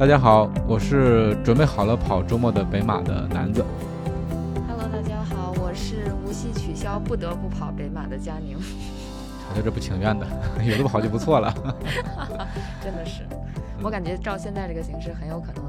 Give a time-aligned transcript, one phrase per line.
[0.00, 3.62] 大家好，我是准备好了跑周末的北马的南子。
[4.66, 8.56] Hello，大家好，我是无锡取消不得不跑北马的佳宁。
[8.56, 10.26] 我在这不情愿的，
[10.64, 11.52] 有的跑就不错了。
[12.82, 13.26] 真的是，
[13.82, 15.62] 我感觉照现在这个形势，很有可能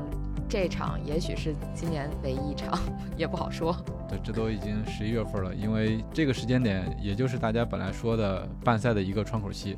[0.48, 2.80] 这场也许是今年唯一一场，
[3.18, 3.76] 也不好说。
[4.08, 9.78] 对，这都已经十一月份了，因为这个时间点，也就是大家本来说的办赛的一个窗口期。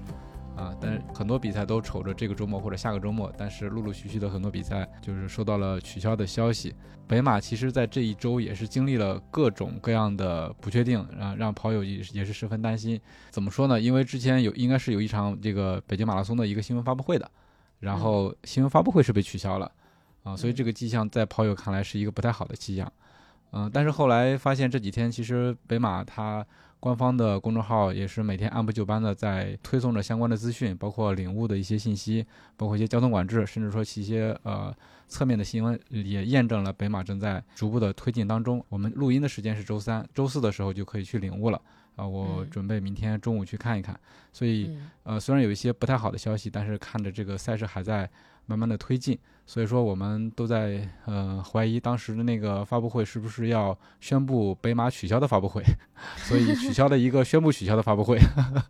[0.55, 6.76] 啊，但是很多比赛都瞅着这个周末或者下个周末，但是陆陆续续的很多比赛就是收到了取消的消息。
[7.07, 12.99] 北马其实在这一周也是经历了各种各样的不确定，啊，让跑友也也是十分担心。
[13.32, 13.82] 怎么说呢？
[13.82, 17.29] 因为之前有应该是有一场这个北京马拉松的一个新闻发布会的，
[17.79, 19.71] 然后新闻发布会是被取消了，
[20.21, 22.91] 啊，所以这个迹象在跑友看来是一个不太好的迹象。
[23.51, 26.45] 嗯，但是后来发现这几天其实北马它。
[26.84, 32.26] 官方的公众号也是每天按部就班的在推送着相关的资讯，包括领悟的一些信息，
[32.57, 34.76] 包括一些交通管制，甚至说一些呃
[35.07, 38.61] 侧面的新闻，也验证了北马正在逐步的推进当中。
[38.67, 41.61] 我们录音的时间是周三，周四的时候就可以去领悟了
[41.96, 42.08] 啊！
[42.08, 43.99] 我准备明天中午去看一看。
[44.32, 48.10] 所以呃，虽然有一些不太好的消息，但是看着这个赛事还在
[48.46, 55.63] 慢慢的推进，所以说我们都在呃怀疑当时的那个发布会是不是要宣布北马取消的发布会，
[56.18, 58.18] 所以取消的一个宣布取消的发布会，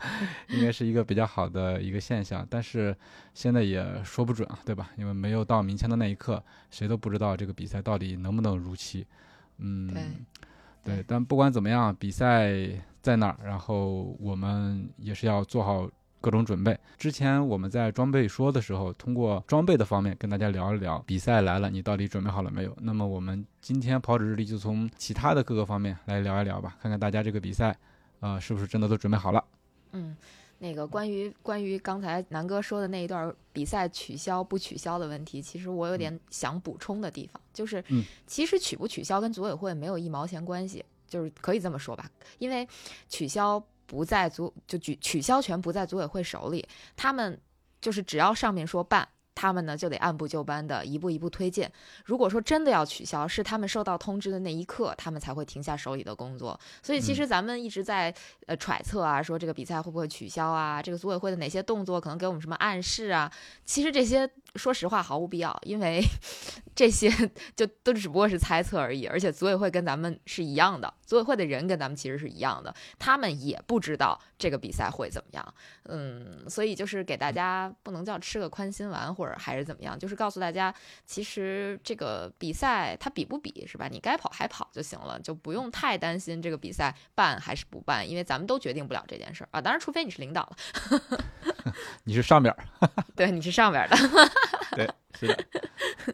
[0.50, 2.46] 应该是一个比较好的一个现象。
[2.48, 2.96] 但是
[3.34, 4.92] 现在也说不准啊，对吧？
[4.96, 9.08] 因为没有到明天的那一刻，谁都不知道这个比赛到底能不能如期。
[9.58, 9.92] 嗯，
[10.84, 12.52] 对，但不管怎么样，比赛
[13.02, 15.90] 在那儿，然后我们也是要做好。
[16.24, 16.80] 各种准备。
[16.98, 22.74] 之前我们在装备说的时候，通过装备的方面跟大家聊一聊，比赛来了，你到底准备好了没有？
[22.80, 27.78] 那么我们今天跑者日历就从其他的各个方面来聊一聊吧，看看大家这个比赛，
[28.22, 29.44] 呃，是不是真的都准备好了？
[29.92, 30.16] 嗯，
[30.63, 42.09] 那个关于关于刚才南哥说的那一段比赛取消不取消的问题，其实我有点想补充的地方，就是，嗯，其实取不取消跟组委会没有一毛钱关系，就是可以这么说吧，
[42.40, 42.68] 因为
[43.09, 43.63] 取消。
[43.85, 46.66] 不在组就取取消权不在组委会手里，
[46.96, 47.40] 他们
[47.79, 51.68] 就是只要上面说办，他们呢就得按部就班的一步一步推进。
[52.06, 56.60] 如果说真的要取消，是他们收到通知的那一刻，他们才会停下手里的工作。
[56.82, 58.14] 所以其实咱们一直在
[58.46, 60.82] 呃揣测啊，说这个比赛会不会取消啊？
[60.82, 63.32] 这个组委会的哪些动作可能给我们什么暗示啊？
[63.66, 66.02] 其实这些说实话毫无必要，因为
[66.75, 67.09] 这些
[67.56, 69.06] 就都只不过是猜测而已。
[69.06, 75.53] 而且组委会跟咱们是一样的，组委会的人跟咱们其实是一样的，他们也不知道这个比赛会怎么样。
[75.86, 80.74] 嗯，所以就是给大家不能叫吃个宽心丸，或者还是怎么样，就是告诉大家，
[81.06, 83.88] 其实这个比赛它比不比是吧？
[83.91, 89.62] 你该跑还跑就行了，就不用太担心这个比赛办还是不办，因为咱们都决定不了这件事儿啊。
[89.62, 90.58] 当然，除非你是领导了，
[92.06, 93.97] 你是上边儿， 对，你是上边的，
[94.75, 94.89] 对，
[95.19, 95.45] 是的，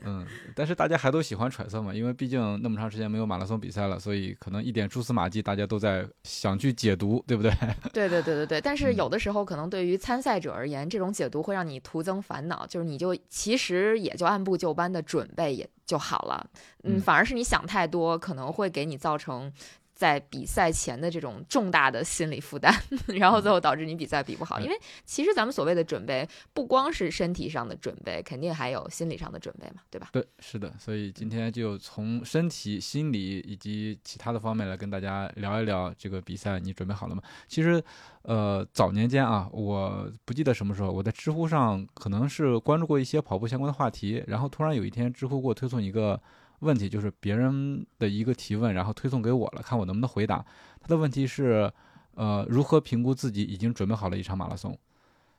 [0.03, 0.25] 嗯，
[0.55, 7.51] 但是大家还都喜欢揣测嘛，因为毕竟那么长时间没有马拉松比赛了，所以可能一点蛛丝马迹大家都在想去解读，对不对？
[7.93, 8.61] 对对对对对。
[8.61, 16.49] 但是有的时候可能对于参赛者而言，这种解读会让你徒增烦恼，就是你就其实也就按部就班的准备也就好了，
[16.83, 19.51] 嗯，反而是你想太多，可能会给你造成。
[19.99, 22.73] 在比赛前的这种重大的心理负担，
[23.19, 24.57] 然后最后导致你比赛比不好。
[24.61, 30.07] 因为其实咱们所谓的准备，不光是身体上的准备，肯定还有心理上的准备嘛，对吧？
[30.13, 30.73] 对，是的。
[30.79, 37.21] 所以今天就从身体、心理以及其他的方面来跟大家聊一聊这个比赛，你准备好了吗？
[37.49, 37.83] 其实，
[38.21, 46.21] 呃，早年间啊，我不记得什么时候，我在知乎上可能是关注过一些跑步相关的话题，然后突然有一天，知乎给我推送一个。
[46.59, 50.45] 问题就是别人的一个提问，然后推送给我了，看我能不能回答。
[50.81, 51.71] 他的问题是，
[52.15, 54.77] 呃，如何评估自己已经准备好了一场马拉松？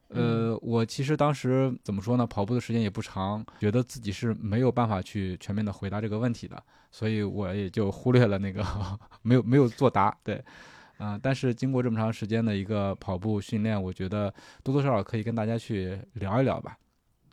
[0.08, 2.26] 呃，我其实当时怎么说呢？
[2.26, 8.64] 跑步的时间也不长，觉得自己是没有办法去全面的回答这个问题的，所以我也就忽略了那个
[9.22, 10.12] 没有没有作答。
[10.24, 10.42] 对，
[10.98, 14.34] 啊、但是经过这么长时间的一个跑步训练，我觉得
[14.64, 16.76] 多多少少可以跟大家去聊一聊吧。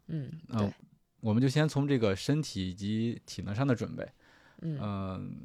[0.10, 0.74] 嗯，嗯、对，
[1.22, 4.08] 我们就先从这个身体以及体能上的准备。
[4.62, 5.38] 嗯嗯，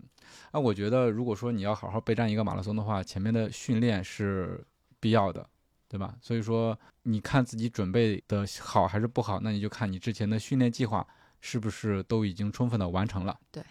[0.52, 4.64] 那我觉得如果说你要好好备战一个马拉松的话，前面的训练是
[5.00, 5.46] 必要的，
[5.86, 6.16] 对吧？
[6.20, 11.06] 所以说，你看自己准备的好还是不好，那你就看你之前的训练计划
[11.42, 13.38] 是不是都已经充分的完成了。
[13.50, 13.62] 对，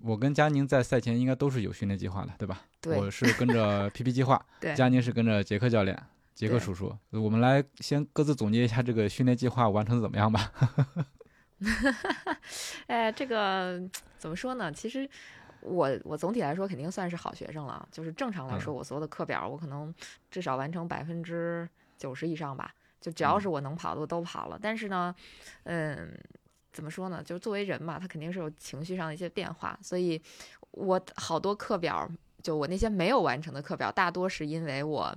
[0.00, 2.62] 我跟佳宁在赛前应该都是有训练计划的，对吧？
[2.82, 5.98] 对我是跟着 PP 计划，对佳宁是跟着杰克教练、
[6.34, 6.94] 杰克叔叔。
[7.10, 10.52] 我们来先各自总结一下这个训练计划完成的怎么样吧。
[12.88, 13.80] 哎，这个
[14.18, 14.72] 怎么说呢？
[14.72, 15.08] 其实
[15.60, 19.94] 我我总体来说肯定算是好学生了，就是正常来说，我所有的课表我可能
[20.30, 21.68] 至少完成百分之
[21.98, 22.74] 九十以上吧。
[23.00, 24.58] 就只要是我能跑的，我都跑了。
[24.60, 25.14] 但是呢，
[25.64, 26.12] 嗯，
[26.72, 27.22] 怎么说呢？
[27.22, 30.20] 就是作为人嘛，他肯定是有情绪上的一些变化，所以
[30.72, 32.06] 我好多课表，
[32.42, 35.14] 就我那些没有完成的课表，大多是因为我。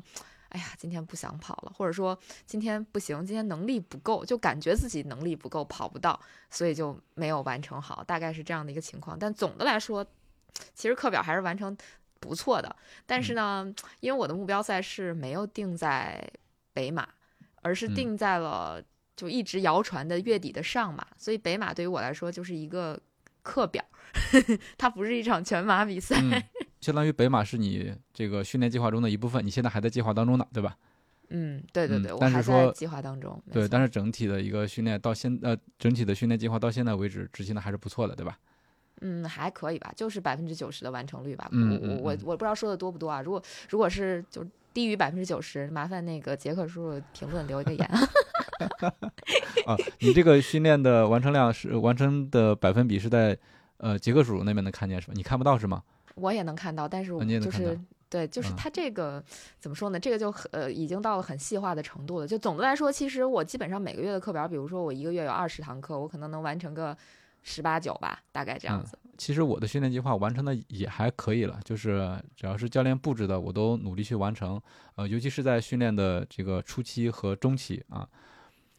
[0.54, 6.20] 哎呀，今天不想跑了，或者说今天不行，今天能力不够，就感觉自己能力不够，跑不到，
[6.52, 9.18] 所以就没有完成好，大概是这样的一个情况。
[9.18, 10.06] 但总的来说，
[10.76, 11.76] 其实课表还是完成
[12.20, 12.76] 不错的。
[13.08, 16.24] 但是呢，因为我的目标赛事没有定在
[16.72, 17.08] 北马，
[17.64, 18.80] 而是嗯定在了
[19.16, 23.00] 就一直谣传的月底的上马，所以北马对于我来说就是一个
[23.42, 23.84] 课表，
[24.78, 26.16] 它不是一场全马比赛。
[26.22, 26.44] 嗯，
[26.84, 30.78] 相当于北马是你这个训练计划中的一部分，你现在还在计划当中呢，对吧？
[31.30, 33.42] 嗯，对对嗯对，我但是还在说计划当中。
[33.52, 38.38] 对，但是整体的一个训练到现呃，整体的训练计划到现在为止执行的还是不错的，对吧？
[39.02, 41.48] 嗯，还可以吧，就是百分之九十的完成率吧。
[41.52, 43.22] 嗯我我我不知道说的多不多啊。
[43.22, 47.90] 如果如果是就低于百分之九十，麻烦那个杰克叔叔评论留一个言。
[49.66, 53.38] 啊，你这个训练的完成量是完成的百分比是在
[53.78, 55.14] 呃杰克叔叔那边能看见是吧？
[55.16, 55.82] 你看不到是吗？
[56.16, 59.24] 我也能看到，但是我就是到对，就是嗯它这个、
[59.60, 60.00] 怎么说呢？
[60.00, 62.28] 这个就很呃已经到了很细化的程度了。
[62.28, 66.96] 就总的来说，其实我基本上每个月的课表，比如说我一个月有二十堂课，我可能能完成个
[67.42, 69.00] 十八九吧，大概这样嗯子。
[69.18, 74.62] 其实我的训练计划完成的也还可以了，就是只要是教练布置的，我都努力去完成。
[74.94, 78.08] 呃，尤其是在训练的这个初期和中期啊，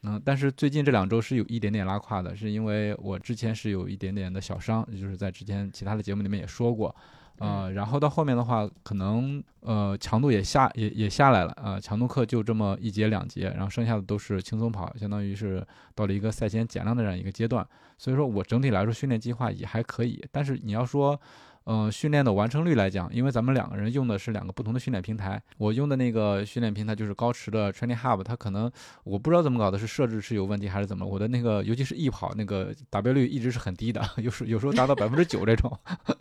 [0.04, 6.94] 嗯，但是最近这两周是有一点点拉胯的，是因为我之前是有一点点的小伤，就是在之前其他的节目里面也说过。
[7.38, 17.66] 呃，然后到后面的话，可能呃强度也下也也下来了啊、强度课就这么一节两节，然后剩下的都是轻松跑，相当于是到了一个赛前减量的这样一个阶段。
[17.98, 21.20] 所以说我整体来说训练计划也还可以，但是你要说，
[21.64, 28.70] 呃，训练的完成率来讲，因为咱们两个人用的是两个不同的训练平台，我用的那个训练平台就是高驰的 Training Hub，它可能
[29.02, 35.78] 我不知道怎么搞的，是设置是有问题还是怎么，我的那个尤其是易跑那个达标率一直是很低的，有时有时候达到百分之九这种，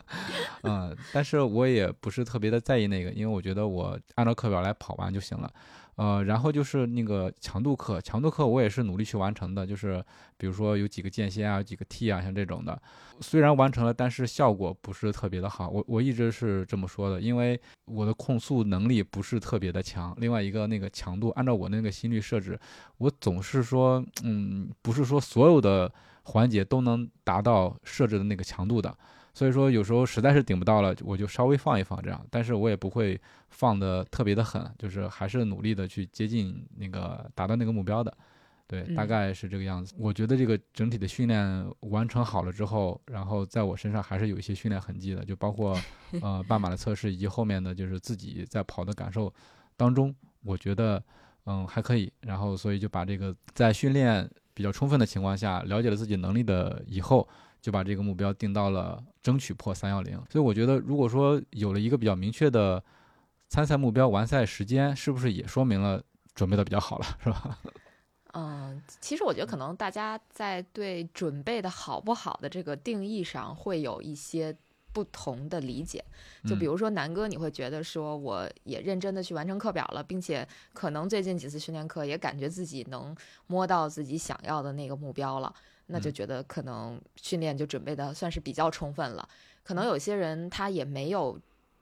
[0.64, 5.50] 嗯，但是我也不是特别的在意那个，因为我觉得我按照课表来跑完就行了。
[5.96, 10.04] 呃，然后就是那个强度课，强度课我也是努力去完成的，就是
[10.36, 12.80] 比如说有几个间歇啊，有几个 T 啊，像这种的，
[13.20, 15.68] 虽然完成了，但是效果不是特别的好。
[15.68, 20.14] 我我一直是这么说的，因为我的控速能力不是特别的强。
[20.18, 22.58] 另外一个那个强度，按照我那个心率设置，
[22.98, 25.92] 我总是说，嗯，不是说所有的
[26.24, 28.92] 环节都能达到设置的那个强度的。
[29.34, 33.20] 所以说有时候实在是顶不到了，我就稍微放一放这样，但是我也不会
[33.50, 38.16] 放的特别的狠，就是还是努力的去接近那个达到那个目标的。
[38.66, 39.94] 对，大嗯概是这个样子。
[39.98, 45.78] 我觉得这个整体的训练完成好了之后，然后在我身上还是有一些训练痕迹的，就包括
[46.22, 49.32] 呃半马的测试以及后面的就是自己在跑的感受
[49.76, 51.02] 当中，我觉得
[51.44, 52.10] 嗯还可以。
[52.22, 57.28] 然后所以就把这个在训练比较充分的情况下，了解了自己能力的以后，
[57.64, 60.22] 就把这个目标定到了争取破三幺零。
[60.30, 62.84] 所以我觉得，如果说有了一个比较明确的
[63.48, 66.02] 参赛目标、完赛时间，是不是也说明了
[66.34, 67.58] 准备的比较好了，是吧？
[68.34, 74.54] 嗯， 其实我觉得可能大家在对准备的好不好的这个定义上会有一些
[74.92, 76.04] 不同的理解。
[76.44, 83.16] 就比嗯如说南哥，你会觉得说我也认真的去完成课表了，并且可能最近几次训练课也感觉自己能
[83.46, 85.54] 摸到自己想要的那个目标了，
[85.86, 89.28] 那就嗯觉得可能训练就准备的算是比较充分了。
[89.62, 91.38] 可能有些人他也没有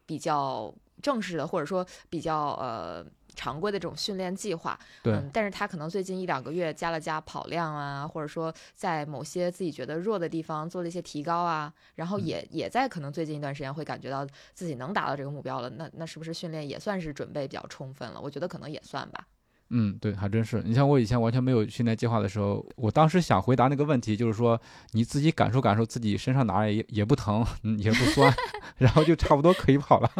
[0.06, 3.04] 比较正式的，或者说比较呃。
[3.34, 18.20] 常规的这种训练计划，对嗯，但是他可能最近一两个月加了加跑量啊，或者说在某些自己觉得弱的地方做了一些提高啊，然后嗯也、也在可能最近一段时间会感觉到自己能达到这个目标了，那那是不是训练也算是准备比较充分了？
[18.20, 19.26] 我觉得可能也算吧。
[19.74, 20.62] 嗯，对，还真是。
[20.64, 24.60] 你像我以前完全没有训练计划的时候，我当时想回答那个问题，就是说
[24.92, 28.32] 你自己感受感受自己身上哪儿也也不疼，嗯也不酸，
[28.76, 30.10] 然后就差不多可以跑了。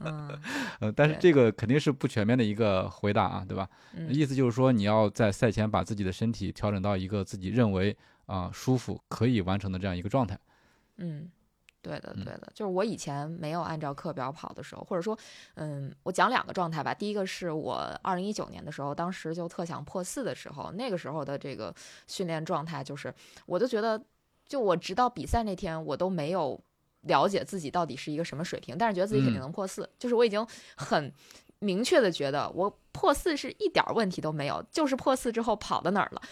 [0.00, 0.28] 嗯
[0.80, 3.68] 呃，但是这个肯定是不全面的一个回答啊，对吧？
[3.94, 7.96] 嗯意思就是说你要在赛前把自己的身体调整到一个自己认为
[8.26, 10.38] 啊、舒服可以完成的这样一个状态。
[10.96, 11.28] 嗯，
[11.84, 15.16] 对的，嗯对的，就是我以前没有按照课表跑的时候，或者说，
[15.56, 16.94] 嗯，我讲两个状态吧。
[16.94, 21.72] 第一个是我二零一九年的时候，当时就特想破四的时候，那个时候的这个
[22.06, 23.12] 训练状态，就是
[23.44, 24.02] 我就觉得，
[24.48, 26.58] 就我直到比赛那天，我都没有
[27.02, 31.12] 了解自己到底是一个什么水平，但是觉得自己肯定嗯能破四，就是我已经很
[31.58, 36.22] 明确的觉得我破四是一点儿问题都没有，就是破四之后跑到哪儿了，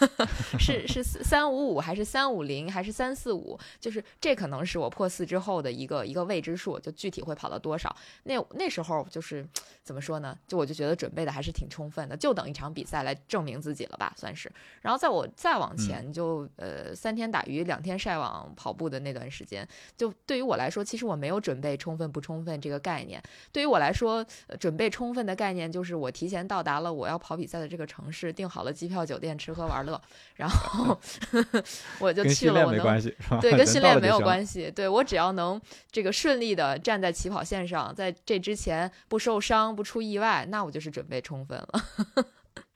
[0.58, 7.94] 是是三五五还是三五零还是三四五，就是这可能是我破四之后的一个一个未知数，就具体会跑到多少。
[8.24, 9.46] 那那时候就是
[9.84, 10.36] 怎么说呢？
[10.48, 14.50] 就我就觉得准备的还是挺充分的，就等一场比赛来证明自己了吧，算是。
[14.80, 19.68] 然后在我再往前就，呃三天打鱼两天晒网跑步的那段时间，
[19.98, 23.22] 就对于我来说，其实我没有准备充分不充分这个概念。
[23.52, 29.98] 对于我来说，呃准备充分的概念就是我提前到达了我要跑比赛的这个城市，订好了机票、酒店、吃喝玩乐，
[30.34, 30.98] 然后
[32.00, 34.16] 我就去了我能没关系，对，跟训练没有。
[34.26, 34.68] 关系。
[34.74, 35.60] 对我只要能
[35.92, 41.84] 这个顺利的站在起跑线上，在这之前不受伤、不出意外，那我就是准备充分了。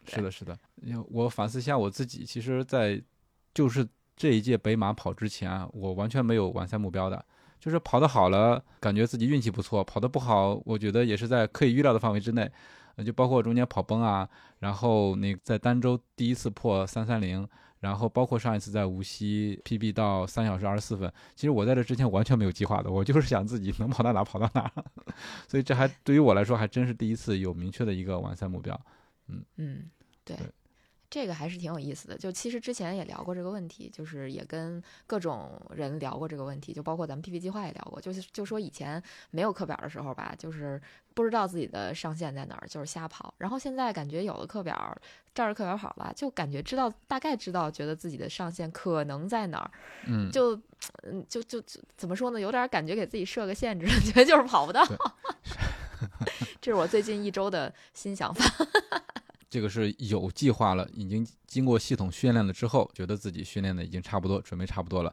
[0.06, 0.56] 是的，是的。
[0.82, 3.02] 因为我反思一下我自己，其实，在
[3.52, 3.84] 就是
[4.16, 7.24] 这一届北马跑之前啊，我完全没有完赛目标的。
[7.58, 12.50] 就是跑得好了，感觉自己运气不错；跑得不好，我觉得也是在可以预料的范围之内。
[13.00, 14.28] 呃就包括中间跑崩啊，
[14.58, 17.48] 然后那在儋州第一次破三三零，
[17.80, 21.10] 然后包括上一次在无锡 PB 到三小时二十四分。
[21.34, 24.70] 其实我在这之前完全没有计划的，我就是想自己能跑到哪跑到哪。
[25.48, 28.78] 所以这还对于我来说还真是第一次有明确的一个完赛目标。
[29.56, 29.88] 嗯，
[30.22, 30.36] 对。
[30.36, 30.46] 对
[31.10, 39.02] 这个还是挺有意思的，就其实之前也聊过这个问题，就是也跟各种人聊过这个问题，就包括咱们 PP 计划也聊过，就是就说以前
[39.32, 40.80] 没有课表的时候吧，就是
[41.12, 44.96] 不知道自己的上限在哪儿，就是瞎跑，然后现在感觉有了课表，
[45.34, 49.70] 照着课表跑吧，就感觉知道大概知道，觉得自己的上限可能在哪儿，
[50.06, 50.54] 嗯，就
[51.02, 54.96] 嗯就就就怎么说呢，有点感觉给自己设个限制，觉得就是跑不到对。
[56.62, 58.44] 这是我最近一周的新想法。
[59.50, 65.12] 这个是有计划了，已经经过系统训练了之后，觉得自己训练的已经差不多，准备差不多了。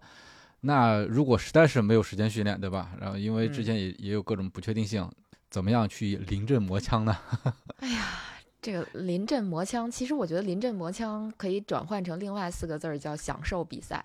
[0.61, 2.91] 那如果实在是没有时间训练，对吧？
[2.99, 5.09] 然后因为之前也、也有各种不确定性，
[5.49, 7.17] 怎么样去临阵磨枪呢？
[7.79, 8.23] 哎呀
[8.59, 14.03] 这个临阵磨枪，其实我觉得临阵磨枪可以转换成另外四个字儿，叫享受比赛，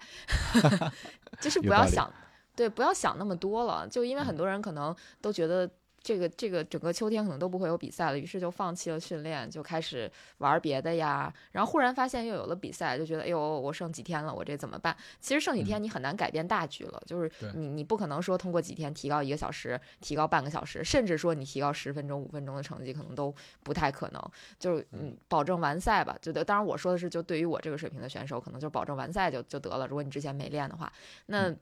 [1.41, 2.12] 就是不要想，
[2.55, 3.89] 对，不要想那么多了。
[3.89, 5.69] 就因为嗯很多人可能都觉得
[6.02, 11.32] 这个这个整个秋天可能都不会有比赛了，于是就放弃了训练，就开始玩别的呀。
[11.52, 14.97] 然后忽然发现又有了比赛，就觉得哎呦，我剩几天了，我这怎么办？
[15.21, 23.32] 其实剩几天你很难改变大局了，就是你你不可能说通过几天提高一个小时，提高半个小时，甚至说你提高十分钟、五分钟的成绩，可能都
[23.62, 24.21] 不太可能。
[24.59, 26.16] 就是嗯，保证完赛吧。
[26.21, 29.87] 就当然我说的是，就对于我这个水平的选手，可能就保证完赛就就得了。
[29.87, 30.92] 如果你之前没练的话，
[31.26, 31.54] 那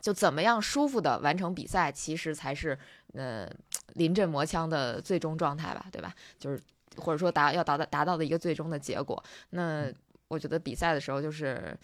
[0.00, 2.78] 就怎么样舒服的完成比赛，其实才是
[3.14, 3.48] 呃
[3.94, 6.14] 临阵磨枪的最终状态吧，对吧？
[6.38, 6.60] 就是
[6.96, 9.22] 或者说达要达到达到的一个最终的结果。
[9.50, 9.86] 那
[10.28, 11.78] 我觉得比赛的时候就是。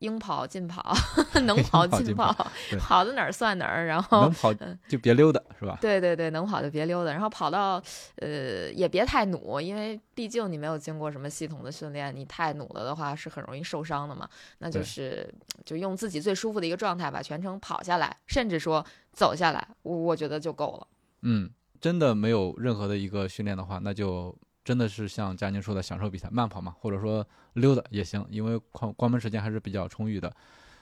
[0.00, 0.94] 应跑尽跑，
[1.44, 2.46] 能跑尽应跑跑
[2.78, 3.86] 跑 到哪儿算哪儿。
[3.86, 4.52] 然后能跑
[4.88, 5.78] 就别溜达，是吧？
[5.80, 7.82] 对对对，能跑就别溜达，然后跑到
[8.16, 14.28] 呃也别太努，因为毕竟你没有经过什么系统的训练，你太努了的话是很容易受伤的嘛。
[14.58, 15.32] 那就是
[15.64, 20.86] 就用自己最舒服的一个状态把全程跑下来，甚至说走下来，我我觉得就够了。
[21.22, 30.32] 嗯，真的没有任何的一个训练的话，那就真的是像佳宁说的，享受比赛，慢跑嘛，或者说溜达也行，因为关关门时间还是比较充裕的。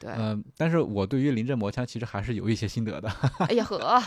[0.01, 3.09] 对，嗯、但是我对于临阵磨枪其实还是有一些心得的。
[3.49, 4.01] 哎呀呵，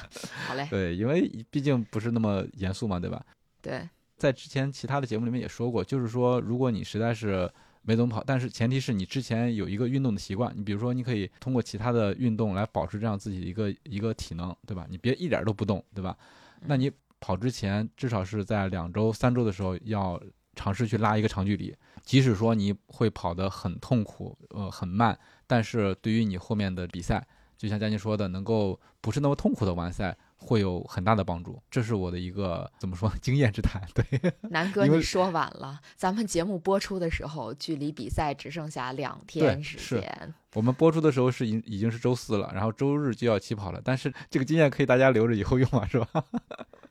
[0.47, 3.21] 好嘞，对，因为毕竟不是那么严肃嘛，对吧？
[3.61, 7.51] 对，在之前其他的节目里面也说过，就是说，如果你实在是
[7.81, 14.87] 没怎么跑，但是前提是你之前有一个运动的习惯，你比如说，你可以通过其他的运动来保持这样自己的一个一个体能，对吧？
[14.89, 16.17] 你别一点儿都不动，对吧？
[16.61, 16.89] 那你
[17.21, 20.21] 跑之前至少是在两周、三周的时候要
[20.55, 21.73] 尝试去拉一个长距离，
[22.03, 27.25] 即使说你会跑得很痛苦，呃，很慢，但是对于你后面的比赛，
[27.57, 31.61] 就像佳妮说的，能够不是那么痛苦的完赛，会有很大的帮助。
[31.69, 33.81] 这是我的一个怎么说经验 之谈。
[33.93, 40.33] 对，南哥你说晚了，咱们节目播出的时候，距离比赛只剩下两天时间。
[40.53, 43.79] 我们播出的时候是已已经是周四了，然后周日就要起跑了。
[43.81, 46.25] 但是这个经验可以大家留着以后用啊，是吧？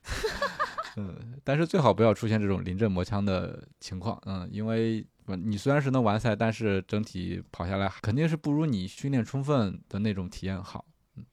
[0.97, 10.85] 嗯，但是最好不要出现这种临阵磨枪的情况，嗯，因为你虽然是能完赛，但是整体跑下来肯定是不如你训练充分的那种体验好。
[11.17, 11.25] 嗯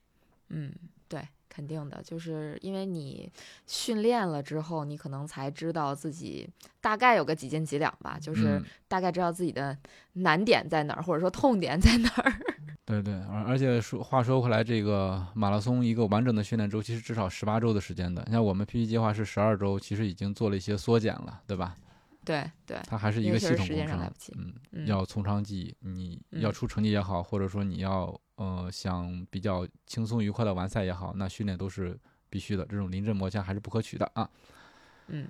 [0.49, 0.73] 嗯，
[1.07, 3.27] 对，肯定的，就是因为你
[3.65, 6.47] 训练了之后，你可能才知道自己
[6.79, 9.75] 大概有个几斤几两吧，就是嗯大概知道自己的
[10.13, 12.31] 难点在哪儿，或者说痛点在哪儿。
[12.85, 18.23] 对对，而而且说话说回来，这个马拉松一个完整的训练周期是至少十八周的时间的。
[18.31, 21.75] 像我们 PP 计划是十二周，其实已经做了一些缩减了，对吧？
[22.23, 31.95] 对对，它还是一个系统工程间上来不及，嗯，嗯要从长计议，你要嗯出成绩也好，或者说你要呃想比较轻松愉快的完赛也好，那训练都是
[32.29, 34.27] 必须的，这种临阵磨枪还是不可取的啊。
[35.07, 35.27] 嗯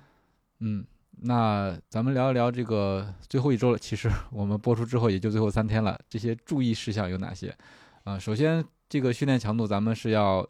[0.60, 0.84] 嗯，
[1.20, 3.78] 那咱们聊一聊这个最后一周了。
[3.78, 7.56] 其实我们播出之后也就最后三天了，这些注意事项有哪些？
[8.04, 10.48] 啊、首先这个训练强度咱们是要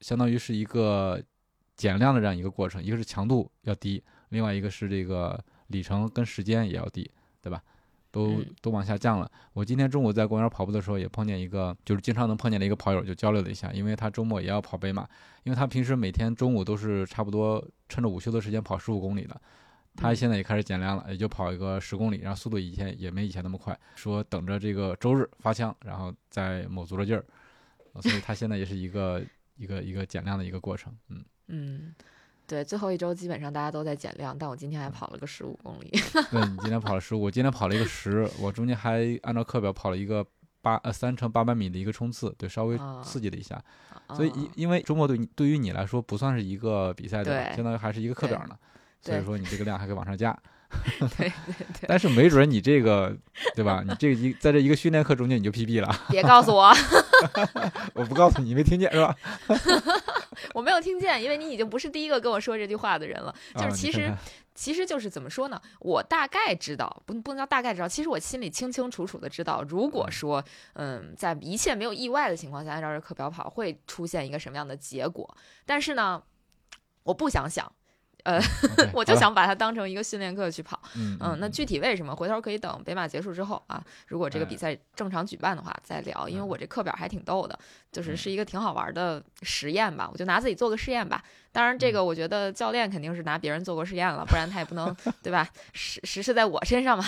[0.00, 1.22] 相当于是一个
[1.76, 5.38] 减量的这样一个过程，一个是强度要低，另外一个是这个
[5.68, 7.10] 里程跟时间也要低，
[7.40, 7.62] 对吧？
[8.16, 9.30] 都嗯都往下降了。
[9.52, 15.06] 我今天中午在公园跑步的时候，也碰见一个，就是经常能碰见的一个跑友，就交流了一下，因为他周末也要跑北马，
[15.42, 19.38] 因为他平时每天中午都是差不多趁着午休的时间跑十五公里的，
[19.94, 27.22] 他嗯现在也开始减量了，也就跑一个十公里，然后速度以前也没以前那么快，说等着这个周日发枪，然后再卯足了劲儿，
[27.92, 29.22] 呃所以他现在也是一个
[29.56, 31.22] 一个一个减量的一个过程，嗯。
[31.48, 31.94] 嗯，
[32.46, 35.90] 对，最后一周基本上大家都在减量，但我今天还跑了个十五公里。
[36.30, 40.24] 对你今天跑了十五，我今天跑了一个十，我中间还按照课表跑了一个
[40.62, 43.60] 八呃三乘八百米的一个冲刺，对，稍微啊刺激了一下。
[44.14, 47.52] 所以因嗯因为周末对你对于你来说不算是一个比赛对吧？
[47.56, 48.56] 相当于还是一个课表呢，
[49.02, 50.36] 所以说你这个量还可以往上加。
[50.98, 51.32] 对对
[51.80, 53.16] 对，但是没准你这个
[53.54, 53.84] 对吧？
[53.86, 56.74] 你这个一在这一个训练课中间你就 PB 了，别告诉我，
[57.94, 59.16] 我不告诉你，你没听见是吧？
[60.56, 63.34] 我没有听见，因为你已经不是第一个跟我说这句话的人了。
[63.56, 64.10] 就啊是其实
[64.54, 65.60] 其实就是怎么说呢？
[65.80, 75.36] 我大概知道，不不能叫大概知道，其实我心里清清楚楚的知道，如果说，嗯，在一切没有意外的情况下，按照这课表跑，会出现一个什么样的结果。
[75.66, 76.22] 但是呢，
[77.02, 77.70] 我不想想，
[78.26, 78.40] 呃
[78.92, 80.80] 我就，想把它当成一个训练课去跑。
[80.96, 87.56] 嗯嗯，那具体为什么，回头可以等北马结束之后啊，如果这个哎比赛正常举办的话再聊，因为嗯我这课表还挺逗的，
[87.92, 91.22] 就是嗯是一个挺好玩的实验吧，我就拿自己做个试验吧。
[91.56, 94.94] 当然，这个我觉得教练肯定是拿别人做过试验了，不然他也不能
[95.24, 95.48] 对吧？
[95.72, 97.04] 实实施在我身上嘛。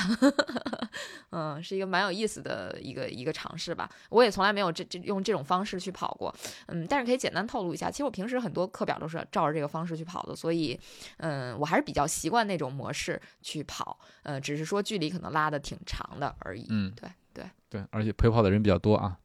[1.32, 3.86] 嗯，是一个蛮有意思的一个一个尝试吧。
[4.08, 6.34] 我也从来没有这这用这种方式去跑过，
[6.68, 10.80] 嗯，但是可以简单透露一下，其实我平时很多课表都是照着这个方式去跑的，所以
[11.18, 16.66] 嗯，我还是比较习惯那种模式去跑，呃，只是说距离可能拉的挺长的而已。
[16.70, 19.18] 嗯，对对对，而且陪跑的人比较多啊，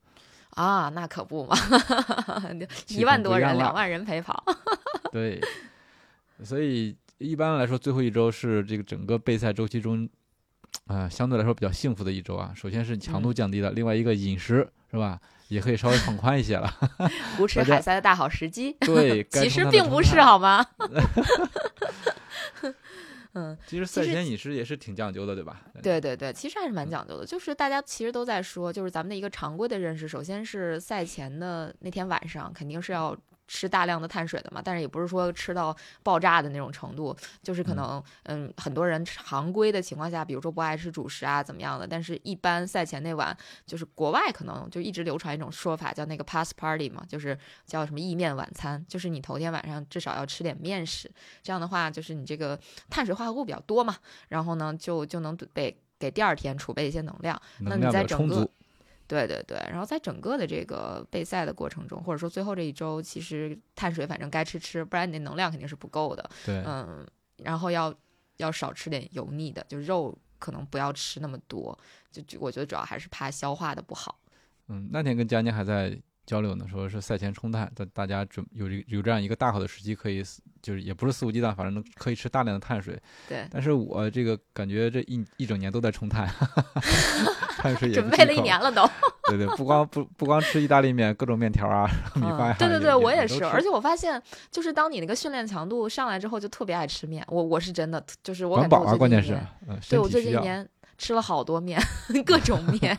[0.49, 1.55] 啊，那可不嘛，
[2.85, 4.43] 气一万多人，两万人陪跑。
[5.13, 5.39] 对，
[6.43, 10.09] 所以一般来说，最后一周是这个整个备赛周期中，
[10.87, 12.51] 啊、相对来说比较幸福的一周啊。
[12.55, 16.67] 首先是强度嗯降低了，另外一个饮食是吧，也可以稍微放宽一些了。
[17.37, 20.19] 胡吃海塞的大好时机， 对，其实并不是。
[20.19, 20.65] 好吗？
[23.35, 25.61] 嗯，其实赛前饮食也是挺讲究的，对吧？
[25.83, 27.25] 对对对，其实还是蛮讲究的。
[27.25, 33.15] 就是大家其实都在说，就是咱们的一个常规的认识，首先是赛前的那天晚上肯定是要
[33.47, 53.97] 吃大量的碳水的嘛，但是也不是说吃到爆炸的那种程度，就是可嗯能嗯很多人常规的情况下，比如说不爱吃主食啊怎么样的，但是一般赛前那晚，就是国外可能就一直流传一种说法叫那个 pass party 嘛，就是叫什么意面晚餐，就是你头天晚上至少要吃点面食，这样的话就是你这个碳水化合物比较多嘛，
[54.29, 57.39] 然后呢就就能给给第二天储备一些能量。
[57.59, 58.49] 那你能量比在整个。
[59.07, 66.29] 对对对，然后在整个的这个备赛的过程中，或者说最后这一周，其实碳水反正该吃吃，不然你的能量肯定是不够的。
[66.45, 67.05] 对，嗯，
[67.37, 67.93] 然后要
[68.37, 71.77] 要少吃点油腻的，就肉可能不要吃那么多，
[72.11, 74.19] 就就我觉得主要还是怕消化的不好。
[74.67, 80.23] 嗯，那天跟佳妮还在交流呢，说是赛前冲碳，大大家准有这有这样一个大好的时机，可以
[80.61, 82.97] 就是也不是肆无忌惮，反正能可以吃大量的碳水。
[83.27, 86.27] 对，但是我这个感觉这一一整年都在冲碳，
[87.59, 88.89] 碳水也准备了一年了都。
[89.29, 97.25] 对对，不光不不光吃意大利面，各种面条啊、 米饭对对对，我也是，而且我发现，就是当你那个训练强度上来之后，就特别爱吃面。
[97.29, 100.09] 我我是真的，就是我管饱啊，感觉我最关键是近一年，嗯，对我。
[100.09, 101.79] 最近一年吃了好多面，
[102.25, 102.97] 各种面，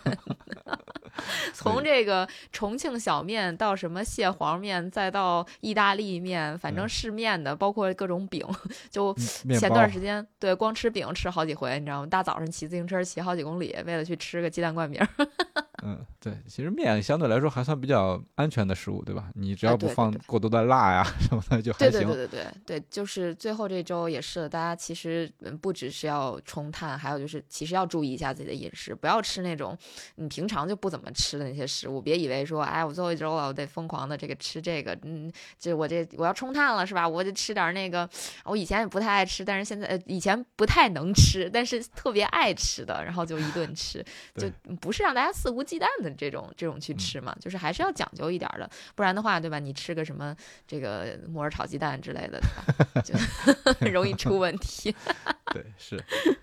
[1.54, 8.44] 从这个重庆小面到什么蟹黄面，再到意大利面，反正嗯是面的，包括各种饼，
[8.90, 12.06] 就前段时间对光吃饼吃好几回，你知道吗？
[12.06, 15.00] 大早上骑自行车骑好几公里，为了去吃个鸡蛋灌饼。
[15.86, 19.28] 嗯，对，其实面相对来说还算比较安全的食物，对吧？
[19.34, 22.06] 你只要不放过多的辣呀什么的就还对行。
[22.08, 29.76] 对对对对对，就是最后这周也是，大家其实嗯不只是要冲碳，还有就是其实要注意一下自己的饮食，不要吃那种
[30.16, 32.00] 你平常就不怎么吃的那些食物。
[32.00, 37.08] 别以为说，哎，我最后一周了，我得疯狂的这个吃这个，嗯，就我这我要冲碳了是吧？
[37.08, 38.08] 我就吃点那个，
[38.44, 44.04] 我以前也不太爱吃，但是现在呃以前不太能吃，但是特别爱吃的，然后就一顿吃，
[44.36, 44.48] 就
[44.80, 49.58] 不是让大家肆无忌惮的这种这种去嗯吃嘛，就是还是要讲究一点儿的，不然的话，对吧？
[49.58, 50.34] 你吃个什么
[50.66, 53.72] 这个木耳炒鸡蛋之类的，对吧？
[53.80, 54.94] 就 容易出问题。
[55.52, 55.96] 对，是。
[55.96, 56.34] 呃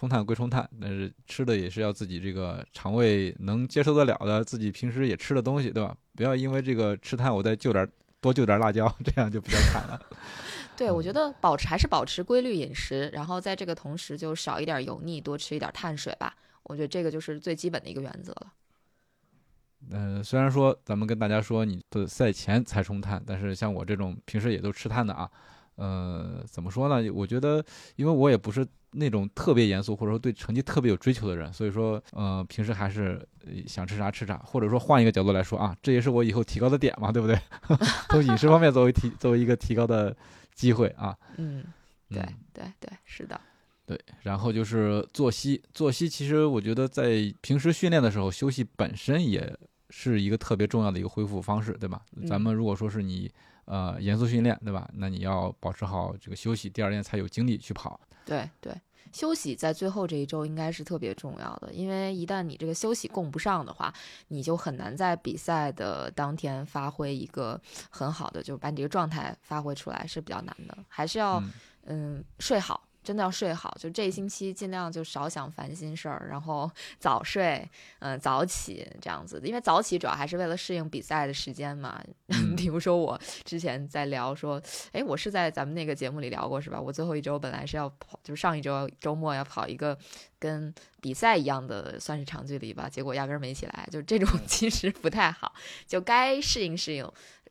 [0.00, 5.94] 冲碳归冲碳，但是吃的也是要自己这个肠胃能接受得了的，自己平时也吃的东西，对吧？
[6.16, 10.00] 不要因为这个吃碳，我再就点儿多就点儿辣椒， 这样就比较惨了。
[10.74, 16.34] 对，我觉得保持还是保持规律饮食，然后在这个同时就少一点油腻，多吃一点碳水吧。
[16.62, 18.52] 我觉得这个就是最基本的一个原则了。
[19.90, 25.30] 嗯、虽然说咱们跟大家说你的赛前才冲碳，但是像我这种平时也都吃碳的啊，
[25.80, 27.10] 呃，怎么说呢？
[27.12, 27.64] 我觉得，
[27.96, 37.38] 因为我也不是那种特别严肃或者说对成绩特别有追求的人，所以说，呃，平时还是呃想吃啥吃啥，或者说换一个角度来说啊，这也是我以后提高的点嘛，对不对？
[38.10, 40.14] 从饮食方面作为提作为一个提高的
[40.54, 41.64] 机会啊，嗯，
[42.10, 43.40] 对嗯对对，是的，
[43.86, 49.56] 对，然后就是作息，作息其实我觉得在平时训练的时候，休息本身也
[49.88, 52.02] 是一个特别重要的一个恢复方式，对吧？
[52.28, 53.30] 咱嗯们如果说是你
[53.70, 54.90] 呃严肃训练，对吧？
[54.92, 57.98] 那你要保持好这个休息，第二天才有精力去跑。
[58.26, 58.74] 对对。
[59.12, 63.92] 休息在最后这一周应该是特别重要的，因为一旦你这个休息供不上的话，
[64.28, 71.50] 你就很难在比赛的当天发挥一个很好的，就是把你这个状态发挥出来是比较难的，还是要嗯
[71.86, 73.74] 嗯，睡好，真的要睡好。
[73.78, 77.68] 就这一星期尽量就少想烦心事儿，然后 早睡，
[78.00, 79.40] 嗯、早起这样子。
[79.44, 82.02] 因为早起主要还是为了适应比赛的时间嘛。
[82.28, 84.60] 嗯比如说我之前在聊说，
[84.92, 86.80] 哎，我是在咱们那个节目里聊过是吧？
[86.80, 89.96] 我最后一周本来是要跑，就是上一周周末要跑一个
[90.38, 93.88] 跟比赛一样的，算是长距离吧，结果压根儿没起来。
[93.90, 95.52] 就这种 其实不太好，
[95.86, 97.10] 就该适应适应。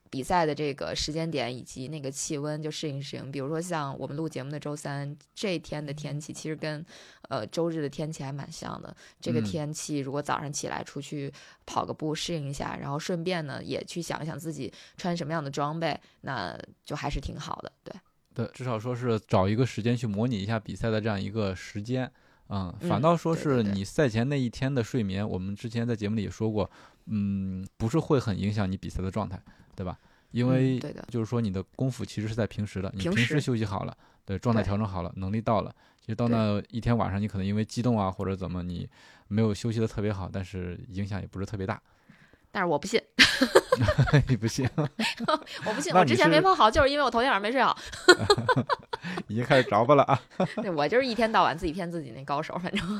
[0.10, 3.32] 比赛的这个时间点以及那个气温就适应适应。
[3.32, 6.86] 比如说像我们录节目的周三这一天的天气，其实跟
[7.30, 8.96] 呃周日的天气还蛮像的。
[9.22, 11.32] 这个嗯天气如果早上起来出去
[11.66, 17.72] 跑个步适应一下，然后顺便呢也去想一想自己穿什么样的装备，那就还是挺好的。
[17.84, 17.94] 对，
[18.34, 22.12] 对，至少说是找一个时间去模拟一下比赛的这样一个时间。
[22.52, 26.68] 嗯，反嗯倒说是你赛前那一天的睡眠，我们之前在节目里也说过，
[27.06, 29.40] 嗯，不是会很影响你比赛的状态，
[29.80, 29.98] 对吧？
[30.32, 38.86] 因嗯为就是说你的功夫其实是在平时的，你平平时时休息好了，对，状态调整好了，能力到了，其实到那一天晚上，你可能因为激动啊或者怎么，你
[39.30, 41.82] 没有休息的特别好，但是影响也不是特别大。
[42.52, 43.00] 但是我不信，
[44.28, 44.70] 你不信？
[45.66, 47.78] 我不信，我之前没是跑好，就是因为我头天晚上没睡好。
[49.28, 50.20] 已经开始着吧了啊！
[50.62, 53.00] 对我就是一天到晚自己骗自己那高手，反正。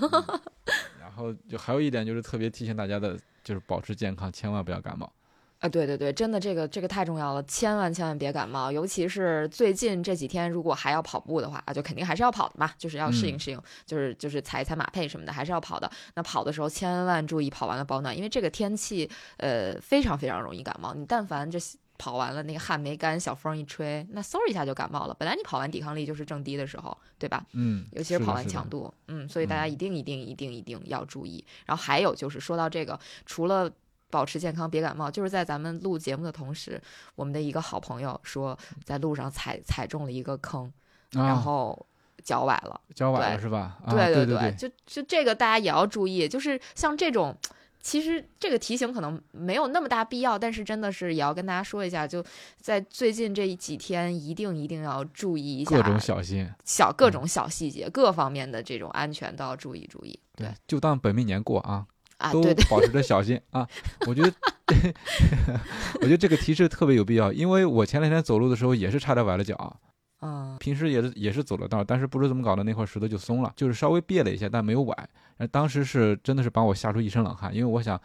[1.00, 5.12] 然后就还有一点就是特别提醒大家的，就是保持健康，千万不要感冒。
[5.60, 15.92] 啊，对对对，真的这个这个太重要了，千万千万别感冒，尤其是最近这几天，如果还要跑步的话，啊就肯定还是要跑的嘛，就是要适应嗯适应，就是就是踩一踩马配什么的，还是要跑的。
[16.16, 21.60] 那跑的时候千万注意跑完了保暖，因为这个天气呃非常非常容易感冒，你但凡这
[21.98, 25.14] 跑完了那个汗没干，小风一吹，那嗖一下就感冒了。
[25.20, 27.46] 本来你跑完抵抗力就是正低的时候，对吧？
[27.52, 31.44] 嗯，尤其是跑完强度，嗯，所以大家嗯一定一定一定一定要注意。
[31.66, 33.70] 然后还有就是说到这个，除了
[34.10, 36.82] 保持健康别感冒，就是在咱们录节目的同时，
[37.16, 40.72] 我们的一个好朋友说在路上踩踩中了一个坑，
[41.12, 41.86] 然啊，后
[42.24, 42.82] 脚崴了。
[42.94, 43.78] 脚崴了是吧？
[43.86, 47.36] 啊，对对对，就就这个大家也要注意，就是像这种。
[47.82, 52.22] 其实这个提醒可能没有那么大必要，但是真的是也要跟大家说一下，就
[52.60, 56.44] 在最近这几天，一定一定要注意一下各种小心。
[56.44, 60.20] 嗯小各种小细节，各方面的这种安全都要注意注意。
[60.36, 61.88] 对就当本命年过啊，
[62.20, 63.68] 啊，都保持着小心啊。
[64.08, 64.32] 我觉得，
[66.00, 69.76] 我觉得这个提示特别有必要，因为我前两天走路的时候也是差点崴了脚。
[70.22, 74.94] 嗯，平时也是也是走了道，但是不知怎么搞的，那块石头就松了，就是稍微别了一下，但没有崴。
[75.38, 77.98] 然后当时是真的是把我吓出一身冷汗，因为我想，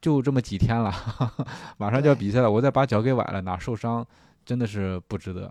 [0.00, 0.94] 就这么几天了，
[1.78, 4.06] 马上就要比赛了，我再把脚给崴了，哪受伤，
[4.46, 5.50] 真的是不值得。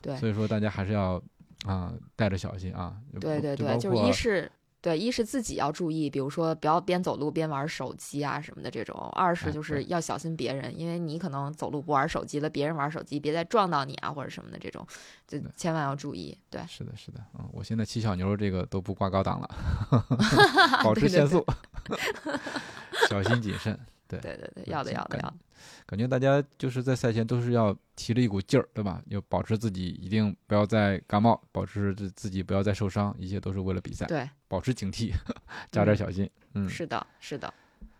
[0.00, 1.22] 对所以说大家还是要
[1.66, 2.96] 啊、带着小心啊。
[3.20, 4.50] 对对对，就是括一是。
[4.86, 14.86] 对，一是自己要注意，比如说不要边走路边玩手机啊什么的这种；二是哎就是要小心别人，因为你可能走路不玩手机了，别人玩手机，别再撞到你啊或者什么的这种，
[15.26, 16.38] 就千万要注意。
[16.48, 19.50] 对，是的，是的，嗯，我现在骑小牛这个都不挂高档了，
[20.84, 21.44] 保持限速。
[23.10, 23.76] 小心谨慎。
[24.08, 25.34] 对对对对，要的要的要的。
[25.86, 29.02] 感觉大家就是在赛前都是要提着一股劲儿，对吧？
[29.06, 35.12] 要保持自己一定不要再感冒，保持自自己不要再受伤，一切都是为了比赛，对，保持警惕，
[35.72, 36.30] 加点嗯小心。
[36.54, 37.52] 嗯，是的，是的，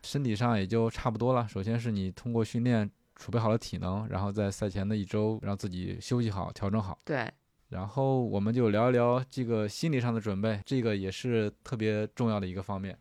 [0.03, 1.49] 身体上也就差不多了。
[1.49, 6.99] 首先是你通过训练储备好了体能，然后在赛前的一周让自己休息好、调整好。
[7.05, 7.31] 对，
[7.71, 12.97] 然后我们就聊一聊这个心理上的准备，这个也是特别重要的一个方面。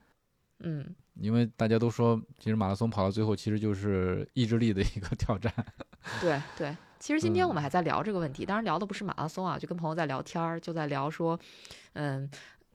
[0.60, 5.54] 嗯，因为大家都说，其实马拉松跑到最后其实就是意志力的一个 挑战。
[6.22, 6.76] 对对。
[6.98, 11.40] 其实今天我嗯们还在聊这个问题，当然聊的不是马拉松啊，就跟朋友在聊天儿，就在聊说，
[11.94, 12.28] 嗯，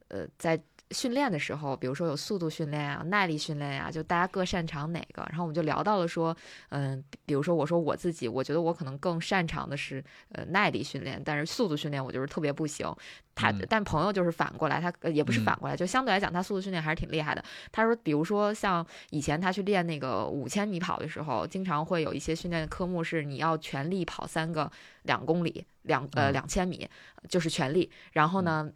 [0.08, 5.24] 呃，在训练的时候，比如说有速度训练啊、耐力训练呀、就大家各擅长哪个。
[5.28, 6.36] 然后我们就聊到了说，
[6.70, 12.92] 嗯，比如说我说我自己，我觉得我可能更擅长的是呃耐力训练，但是速度训练我就是特别不行。
[13.34, 17.42] 他嗯但朋友就是反过来，他呃也不是嗯反过来，就相对来讲他速度训练还是挺厉害的。
[17.70, 24.70] 他说，比如说像以前他去练那个五千米跑的时候，经常会有一些训练的科目是你要全力跑三个
[25.04, 26.86] 两公里、两呃嗯两千米，
[27.28, 27.90] 就是全力。
[28.12, 28.68] 然后呢，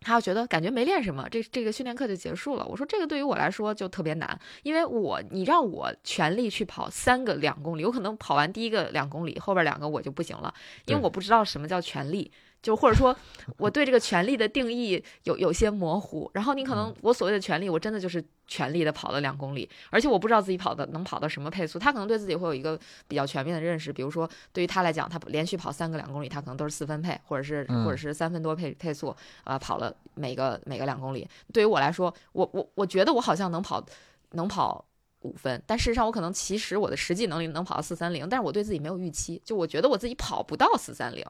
[0.00, 2.64] 他又觉得感觉没练什么，这这个训练课就结束了。
[2.64, 10.52] 我说这个对于我来说就特别难，因为我你让我全力去跑三个两公里，有可能跑完第一个两公里，后边两个我就不行了，
[10.86, 12.32] 因为我不知道什么叫全力。
[12.62, 13.16] 就或者说，
[13.56, 16.30] 我对这个权利的定义有有些模糊。
[16.34, 21.78] 然后你可能我所谓的权利，我真的就是全力的跑了两公里，而且我不知道自己跑的能跑到什么配速。
[21.78, 31.26] 他可能对自己会有一个比较全面的认识，比如说对于他来讲，他连续跑三个两公里，他可能都是四分配，或者是嗯或者是三分多配配速，呃，跑了每个每个两公里。
[31.52, 33.84] 对于我来说，我我我觉得我好像能跑
[34.32, 34.84] 能跑。
[35.22, 41.22] 五分，但事实上我可能其实我的实际能力能跑到四三零，但是我对自己没有预期，就我觉得我自己跑不到四三零，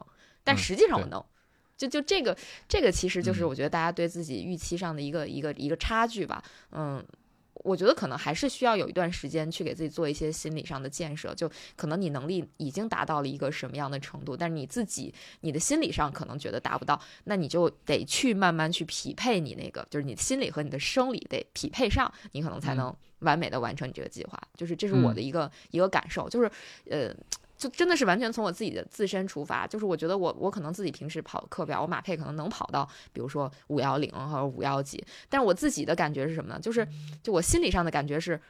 [0.45, 1.25] 但嗯实际上我对能。
[1.77, 2.37] 就就这个
[2.69, 7.05] 这个其实就是嗯我觉得大家对自己预期上的一个一个一个差距吧，嗯。
[7.63, 24.41] 我觉得可能还是需要有一段时间去给自己做一些心理上的建设，就可能你能力已经达到了一个什么样的程度，但是你自己你的心理上可能觉得达不到，那你就得去慢慢去匹配你那个，就是你心理和你的生理得匹配上，你可能才嗯能完美的完成你这个计划。
[24.57, 26.51] 就是这是我嗯的一个、一个感受，就是
[26.89, 27.15] 呃。
[27.61, 36.59] 就真的是完全从我自己的自身出发，就是我觉得我我可能自己平时跑课表，我马配可能能跑到，比如说五幺零或者五幺几，但是我自己的感觉是什么呢？
[36.59, 36.89] 就是
[37.23, 38.41] 就我心理上的感觉是，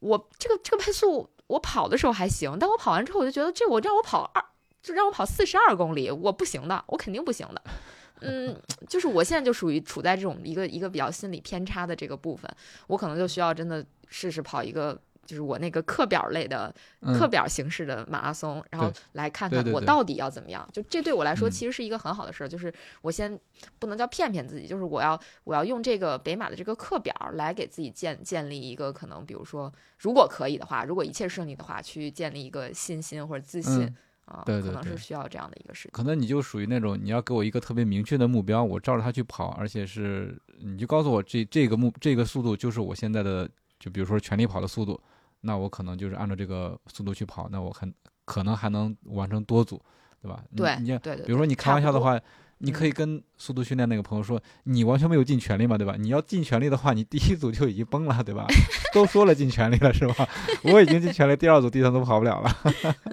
[0.00, 4.44] 我这个这个配速我跑的时候还行，但我跑完之后我就觉得这我让我跑二，
[4.82, 7.62] 就让我跑四十二公里，我不行的，我肯定不行的。
[8.22, 12.50] 嗯，就是我现在就属于处在这种一个一个比较心理偏差的这个部分，
[12.88, 15.00] 我可能就需要真的试试跑一个。
[15.26, 17.18] 就是我那个课表类的嗯。
[17.18, 20.68] 课表形式的马拉松，然后来看看我到底要怎么样。
[20.72, 21.50] 就这对我来说嗯。
[21.50, 23.38] 其实是一个很好的事儿，就是我先
[23.78, 35.90] 不能叫骗骗自己，就是我要我要用这个北马的这个课表来给自己建建立一个可能，比如说如果可以的话，如果一切顺利的话，去建立一个信心或者自信嗯啊，对对对可能是需要这样的一个事情。
[35.92, 43.48] 可能你就属于那种你要给我一个特别明确的目标，我照着它去跑，而且是你就告诉我这这个目这个速度就是我现在的，
[43.80, 45.00] 就比如说全力跑的速度，
[45.40, 47.92] 那我可能就是按照这个速度去跑，那我很
[48.26, 49.82] 可能还能完成多组，
[50.22, 50.44] 对吧？
[50.50, 52.20] 你对你对对，比如说你开玩笑的话，
[52.58, 55.96] 你可以嗯跟速度训练那个朋友说，你完全没有尽全力嘛，对吧？
[55.98, 58.46] 你要尽全力的话，你第一组就已经崩了，对吧？
[58.92, 60.28] 都说了尽全力了是吧？
[60.64, 62.50] 我已经尽全力，第二组、第三组跑不了了。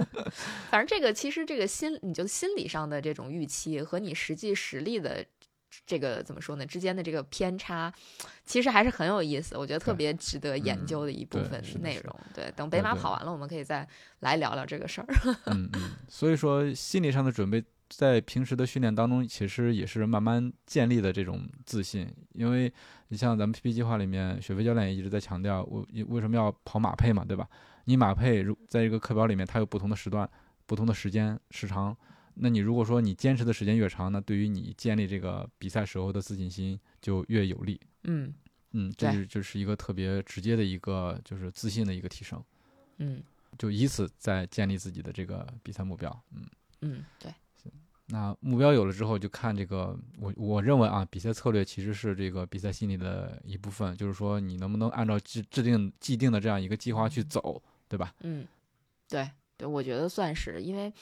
[0.70, 5.26] 反正这个其实这个心，你就心理上的这种预期和你实际实力的
[5.86, 7.94] 这个怎么说呢之间的这个偏差，
[8.46, 12.20] 其实还是很有意思，我觉得特别值得研嗯究的一部分内容。
[12.34, 13.88] 对，等北马跑完了，我们可以再
[14.22, 15.08] 来聊聊这个事儿。
[15.46, 22.12] 嗯嗯，所以说心理上的准备，在平时的训练当中，其实也是慢慢建立的这种自信。
[22.34, 22.72] 因为
[23.10, 27.48] 你像咱们 PP 计划里面，雪飞教练也一直在强调，我为什么要跑马配嘛，对吧？
[27.86, 30.30] 你马配如在一个课表里面，它有不同的时段、
[30.66, 31.96] 不同的时间时长。
[32.40, 37.80] 那你如果说你坚持的时间越长，那对于你建立这个比赛时候的自信心就越有利。
[38.04, 38.34] 嗯
[38.72, 42.44] 嗯，这是就是一个特别直接的一个就是自信的一个提升，
[42.98, 43.22] 嗯
[43.58, 46.24] 就以此在建立自己的这个比赛目标。
[46.36, 46.46] 嗯。
[46.82, 47.34] 嗯，对，
[48.06, 58.14] 那目标有了之后，就看这个，我我认为啊，比赛策略其实是这个比赛心理的一部分，就是说你能不能按照制制定既定的这样一个计划去走，对吧？
[58.22, 58.48] 嗯
[59.10, 60.94] 对对，我觉得算是，因为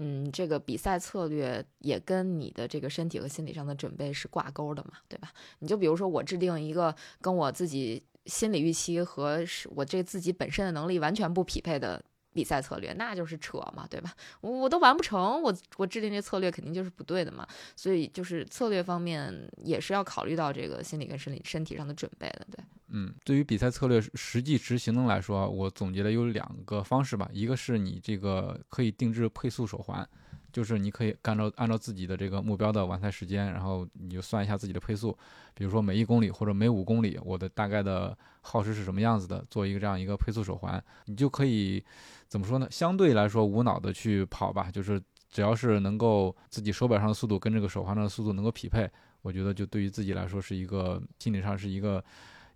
[0.00, 5.32] 嗯，这个比赛策略也跟你的这个身体和心理上的准备是挂钩的嘛，对吧？
[5.58, 12.00] 你就比如说我制定一个跟我自己心理预期和是我这自己本身的能力完全不匹配的
[12.38, 14.14] 比赛策略，那就是扯嘛，对吧？
[14.42, 17.44] 我我都完不成，我我制定这策略肯定就是不对的嘛。
[17.74, 22.64] 所以就是策略方面也是要考虑到这个心理跟生理身体上的准备的，对。
[22.90, 30.08] 嗯，对于比赛策略实际执行的来说，我总结的有两个方式吧，一个是你这个可以定制配速手环。
[30.50, 35.16] 就是你可以按照按照自己的这个目标的完赛时间，然后你就算一下自己的配速，
[35.52, 41.84] 比如说每一公里或者每五公里，我的大概的耗时是什么样子的，做一个这样一个配速手环，你就可以
[42.28, 42.68] 怎么说呢？
[42.70, 48.88] 相对来说无脑的去跑吧，就是只要是能够自己手表上的速度跟这个手环上的速度能够匹配，
[49.22, 52.04] 我觉得就对于自己来说是一个心理上是一个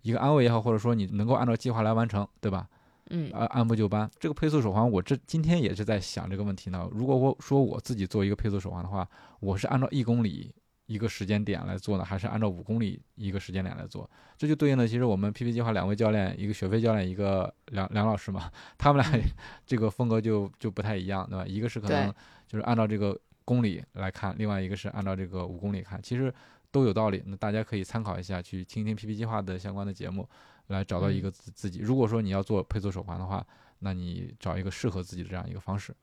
[0.03, 2.67] 一个安慰也好，或者说你能够按照计划来完成，对吧？
[3.09, 4.09] 嗯，按按部就班。
[4.17, 6.87] 这个配速手环，我这今天也是在想这个问题呢。
[6.91, 9.07] 如果我说我自己做一个配速手环的话，
[9.41, 10.53] 我是按照一公里
[10.85, 14.09] 一个时间点来做呢，还是按照五公里一个时间点来做？
[14.37, 19.21] 这就对应了，其实我们 PP 计划两位教练，一个雪飞教练，一个梁梁老师嘛，他们俩
[19.65, 21.45] 这个风格就就不太一样，对吧？
[21.45, 22.13] 一个是可能
[22.47, 26.33] 就是按照这个公里来看，另外一个是按照这个五公里看，其实
[26.71, 27.23] 都有道理。
[27.25, 30.27] 那大家可以参考一下，去听听 PP 计划的相关的节目。
[30.67, 31.79] 来找到一个自自己。
[31.79, 33.45] 如果说你要做配速手环的话，
[33.79, 35.93] 那你找一个适合自己的这样一个方式。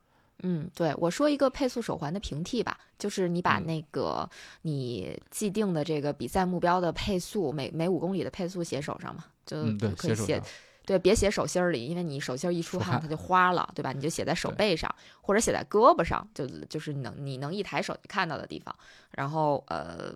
[0.42, 4.29] 嗯，对我说一个配速手环的平替吧，就是你把那个
[4.62, 9.62] 你既定的这个比赛目标的配速，每每五公里的配速写手上嘛，就
[9.96, 10.42] 可以写。
[10.87, 13.92] 对，别写手心里，因为你手心一出汗它就花了，对吧？
[13.92, 18.74] 你就写在手背上，或者写在胳膊上，就就是能你能一抬手就看到的地方。
[19.11, 20.14] 然后呃。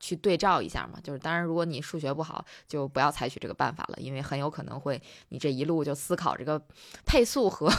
[0.00, 6.60] 去对照一下嘛，就是当然，如果你数学不好，就不要采取这个办法了，因为很有可能会你这一路就思考这个
[7.04, 7.70] 配速和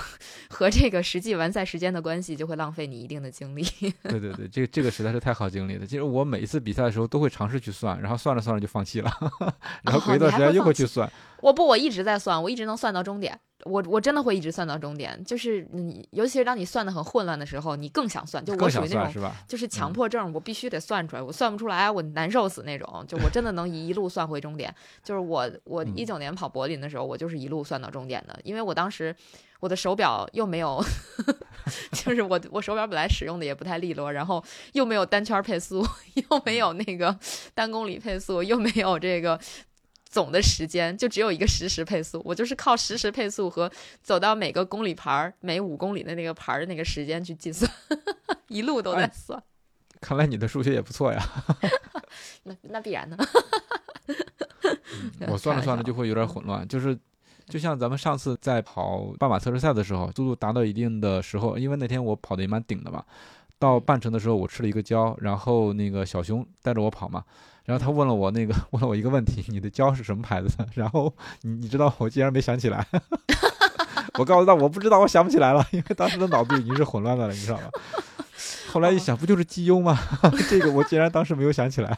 [0.50, 3.63] 和这个实际完赛时间的关系，就会浪费你一定的精力。
[4.04, 5.86] 对对对，这这个实在是太耗精力了。
[5.86, 9.12] 其实我每一次比赛的时候都会尝试去算，然后算着算着就放弃了，
[9.84, 11.12] 然后隔一段时间又会去算。
[11.43, 13.38] 我不，我一直在算，我一直能算到终点。
[13.65, 18.43] 我我真的会一直算到终点，就是你，尤其是当你算的很混乱的时候，你更想算。
[18.43, 23.06] 就我属于那种，就是强迫症，我必须得算出来，我算不出来，我难受死那种。
[23.08, 24.73] 就我真的能一路算回终点。
[25.03, 29.13] 就是我，我一九年跑柏林的时候，我就是一路算到终点的，因为我当时
[29.60, 30.82] 我的手表又没有，
[31.91, 34.41] 就是我我手表本来使用的也不太利落，然后
[34.73, 35.86] 又没有单圈配速，
[36.29, 37.17] 又没有那个
[37.53, 39.38] 单公里配速，又没有这个。
[40.13, 43.71] 总的时间就只有一个实时配速，我就是靠实时配速和
[44.04, 47.67] 走到每个公里牌儿、每五公里的那个牌儿的那个时间去计算，
[48.47, 49.41] 一路都在算。
[49.99, 51.19] 看来你的数学也不错呀。
[52.43, 53.17] 那那必然的。
[55.28, 56.95] 我算了算了就会有点混乱，就是
[57.47, 63.04] 就像咱们上次在跑半马测试赛的时候，速度达到一定的时候，因为那天我跑的也蛮顶的嘛，
[63.58, 67.23] 到半程的时候我吃了一个胶，然后那个小熊带着我跑嘛。
[67.65, 70.67] 然后他问了我那个 问了我一个问题，你的胶是什么牌子的？
[70.76, 72.86] 然后你你知道我竟然没想起来，
[74.19, 77.69] 我告诉他我不知道，我想不起来了，因为当时的脑子已经是混乱的了，你知道吗？
[78.71, 79.97] 后来一想，不就是绩优吗？
[80.49, 81.97] 这个我竟然当时没有想起来。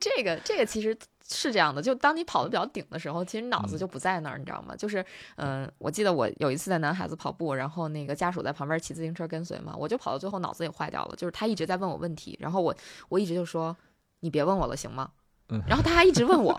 [0.00, 4.74] 这个这个其实是这样的，就当你跑的比较顶的时候，其实脑子就不在那儿，你知道吗？
[4.76, 5.04] 就是
[5.36, 12.74] 嗯，我记得我有一次在男孩子跑步，然后那个家属在旁边骑自行车跟随嘛，我就跑到最后脑子也坏掉了，就是他一直在问我问题，然后我
[13.08, 13.74] 我一直就说。
[14.24, 15.10] 你别问我了，行吗？
[15.50, 16.58] 嗯，然后他还一直问我，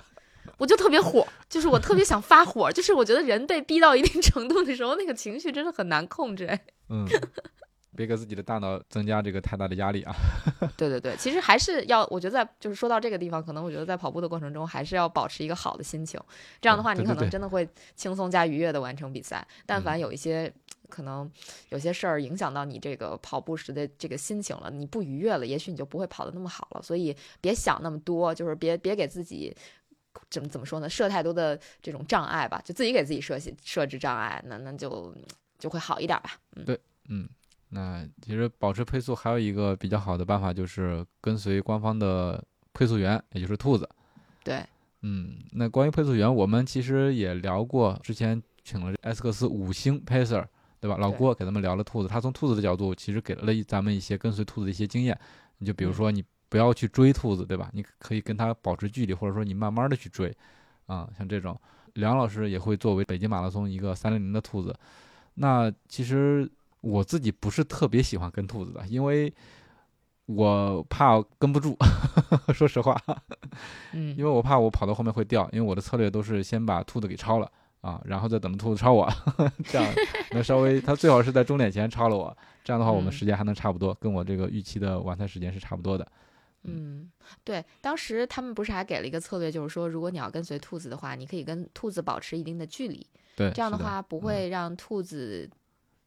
[0.60, 6.48] 我就特别火，就是我特别想发火，就是我觉得人被逼到一定程度的时候，那个情绪真的很难控制。
[6.90, 7.04] 嗯，
[7.98, 10.14] 别给自己的大脑增加这个太大的压力啊。
[10.78, 16.22] 对对对，其实还是要，我觉得在就是说到这个地方，可能我觉得在跑步的过程中，还是要保持一个好的心情，
[16.62, 19.44] 这样的话，你可能真的会轻松加愉悦的完成比赛。
[19.66, 20.54] 但凡有一些。
[20.90, 21.30] 可能
[21.70, 26.82] 有些事儿影响到你这个跑步时的这个心情了，你不愉悦了，也许你就不会跑得那么好了。
[26.82, 29.56] 所以别想那么多，就是别别给自己
[30.30, 35.14] 怎么怎么说呢，设太多的这种障碍吧，就自己给自己设设置障碍，那那就
[35.60, 36.40] 就会好一点吧。
[36.56, 37.28] 嗯，对，嗯，
[37.70, 42.44] 那其实保持配速还有一个比较好的办法，就是跟随官方的
[42.74, 43.90] 配速员，也就是兔子。
[44.44, 44.64] 对，
[45.02, 50.46] 嗯，那关于配速员，我们其实也聊过，之前请了埃斯克斯五星 pacer。
[50.86, 50.98] 对吧？
[51.00, 55.20] 老郭给咱们聊了兔子，他从兔子的角度，其实给了咱们一些跟随兔子的一些经验。
[55.58, 57.72] 你就比如说，你不要去追兔子，对吧？
[57.74, 60.32] 你可以跟它保持距离，或者说你慢慢的去追，
[60.86, 61.60] 啊，像这种。
[61.94, 64.76] 梁老师也会作为北京马拉松一个三零零的兔子。
[65.34, 66.48] 那其实
[66.82, 69.34] 我自己不是特别喜欢跟兔子的，因为
[70.28, 71.76] 我怕跟不住，
[72.54, 73.02] 说实话。
[73.94, 74.16] 嗯。
[74.16, 77.52] 因为我怕我跑到后面会掉，因为我的策略都是先把兔子给超了。
[77.86, 79.08] 啊，然后再等着兔子超我，
[79.70, 79.94] 这样
[80.32, 86.08] 那稍微，他最好是在终点前超了我，这样的话我们时间还能差不多，跟我这个预期的完赛时间是差不多的。
[86.64, 87.08] 嗯，
[87.44, 95.48] 对，当时他们不是还给了一个策略，就是说如果你要跟随兔子的话，你可以跟兔子保持一定的距离，对，这样的话不会让兔子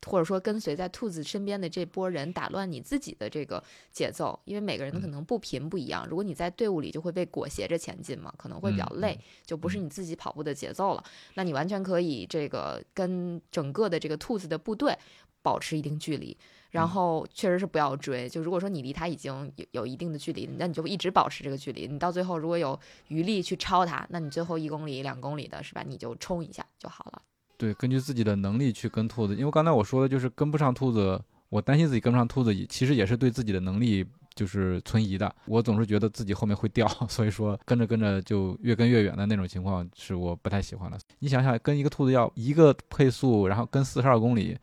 [0.07, 6.07] 或者说跟随在兔子身边的这波人打乱你自己的这个节奏，因为每个人的可能步频不一样。
[6.09, 11.05] 如果你在队伍里就会被裹挟着前进嘛，可能会比较累，就不是你自己跑步的节奏了。
[11.35, 14.97] 那你完全可以这个跟整个的这个兔子的部队
[15.43, 16.37] 保持一定距离。
[16.71, 21.89] 然后确实是不要追，就如果说你离他已经有有一定的距离，那你就一直保持这个距离。
[21.89, 25.83] 你到最后如果有余力去超他，那你最后一公里、两公里的是吧？
[25.83, 27.23] 你就冲一下就好了。
[27.59, 35.31] 对，根据自己的能力去跟兔子，因为刚才我说的就是跟不上兔子，我担心自己跟不上兔子，其实也是对自己的能力就是存疑的。
[35.45, 40.97] 我总是觉得自己后面会掉， 所以说跟着跟着就越跟越远的那种情况是我不太喜欢的。
[41.19, 44.57] 你想想，跟一个兔子要一个配速，然后跟四十二公里。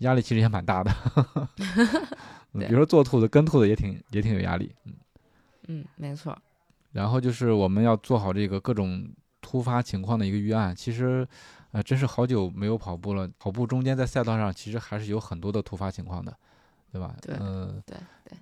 [0.00, 0.92] 压力其实也蛮大的，
[2.52, 4.92] 比如说做兔子跟兔子也挺也挺有压力，嗯
[5.68, 6.36] 嗯，没错。
[6.92, 9.08] 然后就是我们要做好这个各种
[9.40, 10.76] 突发情况的一个预案。
[10.76, 11.26] 其实，
[11.72, 13.28] 呃，真是好久没有跑步了。
[13.38, 16.36] 跑步中间在赛道上其实还是有很多的突发情况的，
[16.92, 17.14] 对吧？
[17.22, 18.38] 对，嗯，对对。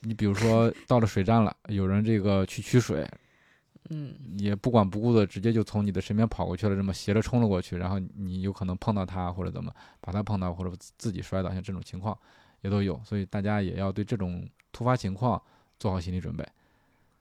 [0.00, 3.08] 你比如说到了水站了，有人这个去取水。
[3.90, 12.16] 嗯，也不管不顾的，直接就从你的身边跑过去了，这么斜着冲了过去，然后你有可能碰到他，或者怎么把他碰到，或者自己摔倒，像这种情况
[12.60, 15.40] 也都有，所以大家也要对这种突发情况
[15.78, 16.46] 做好心理准备。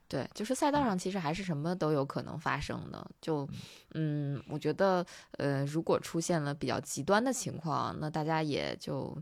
[0.08, 3.06] 对，就是赛道上其实还是什么都有可能发生的。
[3.22, 3.48] 就，
[3.94, 9.18] 嗯，我觉得，呃，如果出现了比较极端的情况，那大家也就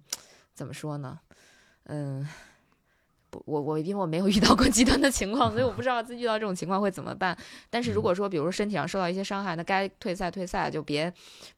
[0.54, 1.20] 怎么说呢？
[1.86, 2.28] 嗯。
[3.30, 7.38] 不我我因为我没有遇到过极端的情况，所以我不知道自己遇到这种情况会怎么办。
[7.70, 11.12] 但是如果说，比如说身体上受到一些伤害，那该退赛退赛，就别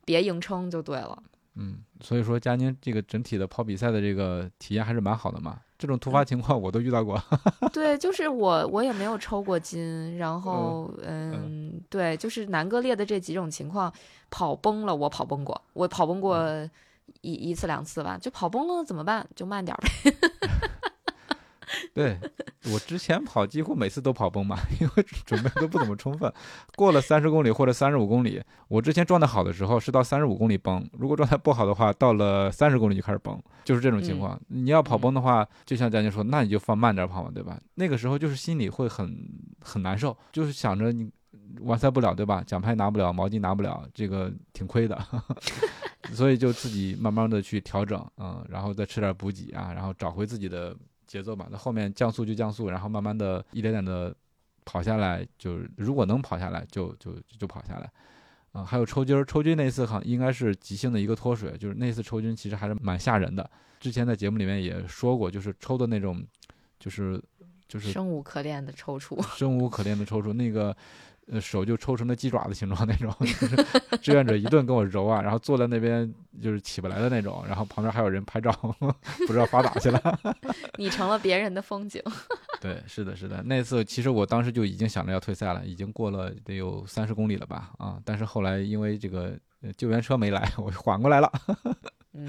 [0.03, 1.21] 别硬撑就对了。
[1.53, 5.59] 嗯，所以说佳宁这个整体的跑比赛的这个体验还是蛮好的嘛。
[5.77, 7.21] 这种突发情况我都遇到过。
[7.71, 13.91] 对，就是我我也没有抽过筋，然后嗯，对，就是南哥列的这几种情况，
[14.29, 16.39] 跑崩了我跑崩过，我跑崩过
[17.21, 19.27] 一一次两次吧，就跑崩了怎么办？
[19.35, 20.13] 就慢点呗。
[21.93, 22.17] 对
[22.71, 26.31] 我之前跑几乎每次都跑崩嘛， 因为准备都不怎么充分。
[26.75, 34.39] 过了三十公里或者三十五公里，我之前状态好的时候是到三十五公里崩，如果状态不好的话，到了三十公里就开始崩，就是这种情况。
[34.47, 37.59] 你要跑崩的话，就像佳宁说，那你就放慢点跑嘛，对吧？
[37.75, 39.17] 那个时候就是心里会很
[39.61, 41.09] 很难受，就是想着你
[41.61, 42.43] 完赛不了，对吧？
[42.45, 44.99] 奖牌拿不了，毛巾拿不了，这个挺亏的，
[46.13, 50.75] 所以就自己慢慢的去调整，嗯，然后再吃点补给啊，然后找回自己的。
[51.07, 54.13] 节奏吧，那后面降速就降速，然后慢慢的一点点的
[54.65, 57.89] 跑下来，就是如果能跑下来，就就就跑下来，
[58.51, 63.49] 啊，还有抽筋儿，抽筋那次好像应该是急性的一个脱水，就是那次抽筋其实还是蛮吓人的。
[63.79, 66.23] 之前在节目里面也说过，就是抽的那种，
[66.79, 67.19] 就是
[67.67, 70.75] 就是生无可恋的抽搐，生无可恋的抽搐，那个。
[71.29, 73.55] 呃，手就抽成了鸡爪子形状那种， 就是
[74.01, 76.11] 志愿者一顿跟我揉啊，然后坐在那边
[76.41, 78.51] 就是起不来的那种，然后旁边还有人拍照，
[79.27, 80.19] 不知道发哪去了。
[80.79, 82.01] 你成了别人的风景。
[82.61, 83.43] 对，是的，是的。
[83.43, 87.71] 那次其实我当时就已经想着要退赛了，已经过了得有三十公里了吧？
[87.77, 89.37] 啊，但是后来因为这个
[89.75, 91.31] 救援车没来，我缓过来了。
[92.13, 92.25] 嗯，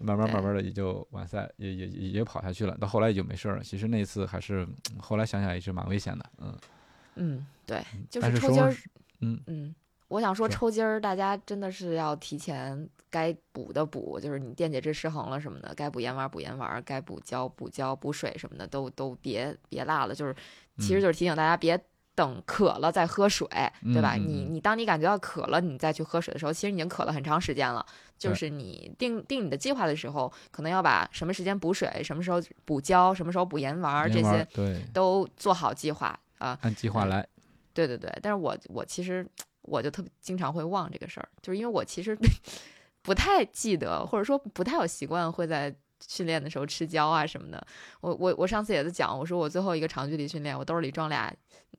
[0.00, 2.74] 慢慢慢慢的也就完赛，也也也跑下去了。
[2.80, 3.62] 到后来也就没事了。
[3.62, 4.66] 其实那次还是
[4.98, 6.56] 后来想想也是蛮危险的，嗯。
[7.16, 8.74] 嗯，对，就是抽筋儿。
[9.20, 9.74] 嗯嗯，
[10.08, 20.14] 我想说抽筋儿，大家真的是要提前该补的补，就是你电解质失衡了什么的，该补盐丸补盐丸，该补胶补胶，补水什么的都都别别落了。
[20.14, 20.34] 就是，
[20.78, 21.78] 其实就是提醒大家别
[22.14, 23.46] 等渴了再喝水，
[23.82, 24.14] 对吧？
[24.26, 27.84] 你你当你感觉到渴了，你再去喝水的时候，其实已经渴了很长时间了。
[28.18, 36.18] 就是你定定你的计划的时候，可能要把什么时间补水，什么时候补胶，什么时候补盐丸这些，对，都做好计划。
[36.40, 37.26] 啊，按计划来。
[37.72, 39.24] 对对对，但是我我其实
[39.62, 42.18] 我就特别经常会忘这个事儿，就是因为我其实
[43.02, 45.74] 不太记得，或者说不太有习惯会在
[46.06, 47.66] 训练的时候吃胶啊什么的。
[48.00, 51.32] 我我我上次也在讲，我说我最后一个长距离训练，我兜里装俩。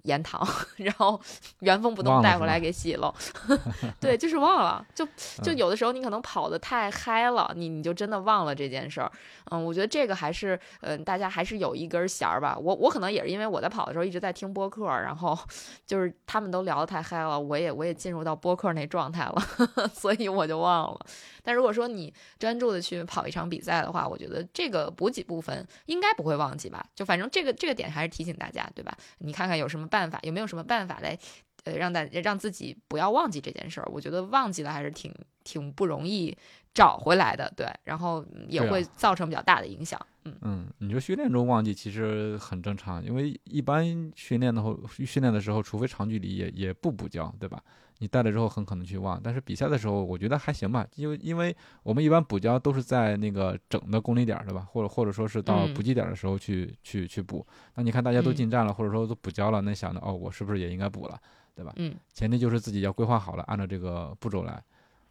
[0.04, 0.42] 盐糖，
[0.78, 1.20] 然后
[1.60, 3.14] 原封不动带回来给洗了。
[4.00, 5.06] 对，就是忘了，就
[5.44, 9.12] 就有的时候你可能跑得太嗨了，你你就真的忘了这件事儿。
[9.52, 12.58] 嗯，我觉得这个还是，嗯，大家还是有一根弦儿吧。
[12.58, 15.38] 我我可能也是因为我在跑的时候一直在听播客，然后
[15.86, 21.00] 就是他们都聊得太嗨了，我也我也进入到播客那状态了，所以我就忘了。
[21.44, 26.86] 但如果说你专注的去跑一场比赛的话，我觉得这个补给部分应该不会忘记吧？
[26.94, 28.96] 就反正这个这个点还是提醒大家，对吧？
[29.20, 31.18] 你看看有什么办法，有没有什么办法来，
[31.64, 33.90] 呃，让大让自己不要忘记这件事儿？
[33.92, 35.14] 我觉得忘记了还是挺
[35.46, 36.38] 挺不容易
[36.74, 40.00] 找回来的，对，然后也会造成比较大的影响。
[40.26, 47.64] 嗯嗯，你说训练中忘记其实很正常，因为一般训练的后训练的时候，除非长距离也也不补觉，对吧？
[48.02, 54.68] 你带了之后很可能去忘，但是比赛的时候我觉得还行吧，因为因为我们一般补胶都是在那个整的公里点儿，对吧？
[54.72, 57.46] 或者或者说是到嗯补给点儿的时候去、去去补。
[57.76, 61.22] 那你看大家都嗯进站了，或者说都补胶了，那想着哦，我是不是也应该补了？
[61.54, 64.64] 对吧嗯前提就是自己要规划好了，按照这个步骤来，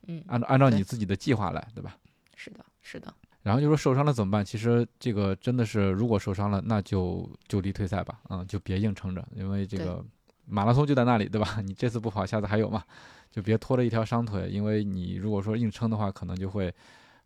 [0.08, 1.96] 嗯，按照按照你自己的计划来，对吧？
[2.34, 4.44] 是的，是的，然后就说受伤了怎么办？
[4.44, 10.04] 其实这个真的是，如果受伤了，那就就地退赛吧，嗯，就别硬撑着，因为这个
[10.50, 11.60] 马拉松就在那里，对吧？
[11.64, 12.82] 你这次不跑，下次还有嘛，
[13.30, 16.74] 就别拖着一条伤腿，因为你如果说硬撑的话，可能就会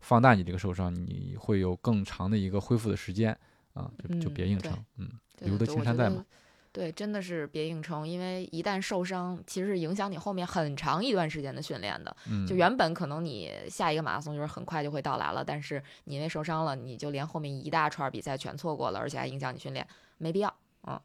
[0.01, 3.37] 放大你这个受伤，你会有更长的一个恢复的时间
[3.73, 6.23] 啊，就就别硬撑，嗯，对留得青山在嘛。
[6.71, 12.13] 对，真的是别硬撑，因为一旦受伤，其实是影响你后面很长一段时间的训练的。
[12.29, 20.53] 嗯，就原本可能你下一个马拉松就是很快就会到来了，但是你因为受伤了，你就连后面一大串比赛全错过了，而且还影响你训练，没必要。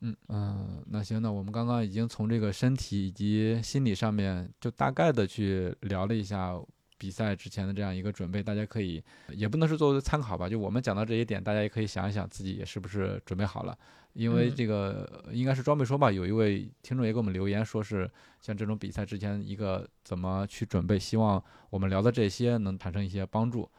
[0.02, 6.54] 嗯嗯，那行，那我们刚刚已经从这个身体以及心理上面，就大概的去聊了一下
[6.98, 13.76] 比赛之前的这样一个准备，大家可以也不能是作为参考吧，就我们讲到这一点，大家也可以想一想自己也是不是准备好了。
[14.12, 18.10] 因为嗯这个呃应该是装备说吧，有一位听众也给我们留言，说是
[18.40, 23.70] 像这种比赛之前一个怎么去准备，希望我们聊的这些能产生一些帮助。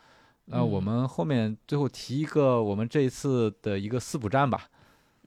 [0.45, 4.69] 那我嗯们后面最后提一个我们这一次的一个四补站吧。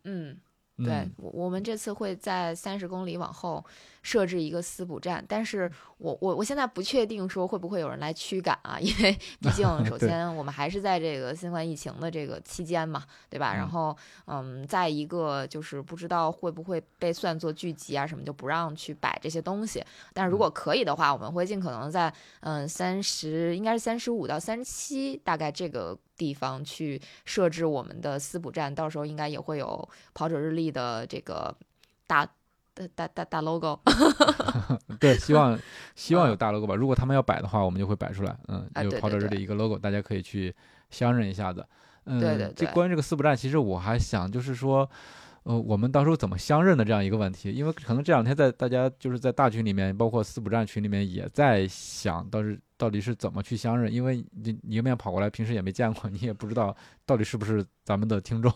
[0.04, 0.36] 嗯，
[0.78, 3.64] 对嗯，我我们这次会在三十公里往后
[4.04, 13.54] 设置一个私补站，但是我我我现在不确定说会不会有人来驱赶啊，因为 毕竟首先我们还是在这个新冠疫情的这个期间嘛，对吧？
[13.54, 13.96] 嗯然后
[14.26, 19.82] 嗯，再一个就是不知道会不会被算作聚集啊什么，就不让去摆这些东西。
[20.12, 31.56] 但是如果可以的话，我们会尽可能在嗯三十，应该是三十五到三十七，大概这个地方去设置我们的私补站，到时候应该也会有跑者日历的这个
[32.06, 32.28] 大。
[32.74, 33.78] 大大大大 logo，
[34.98, 35.58] 对，希望
[35.94, 36.74] 希望有嗯大 logo 吧。
[36.74, 38.36] 如果他们要摆的话，我们就会摆出来。
[38.48, 40.54] 嗯，有啊对对对跑者这里一个 logo，大家可以去
[40.90, 41.64] 相认一下子。
[42.06, 44.88] 嗯，对对对这关于这个四不站，其实我还想就是说，
[45.44, 58.52] 呃，我们到时候怎么相认的这样一个问题，因为可能这两天在大家就是在大群里面，包括四不站群里面也在想，到是到底是怎么去相认，因为你你迎面跑过来，平时也没见过，你也不知道到底是不是咱们的听众。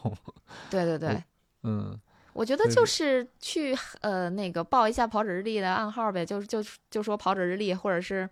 [0.69, 1.23] 对对对，
[1.63, 1.99] 嗯，
[2.39, 8.31] 我觉得就是去呃那个报一下跑者日历的暗号呗，就就就说跑者日历，或者是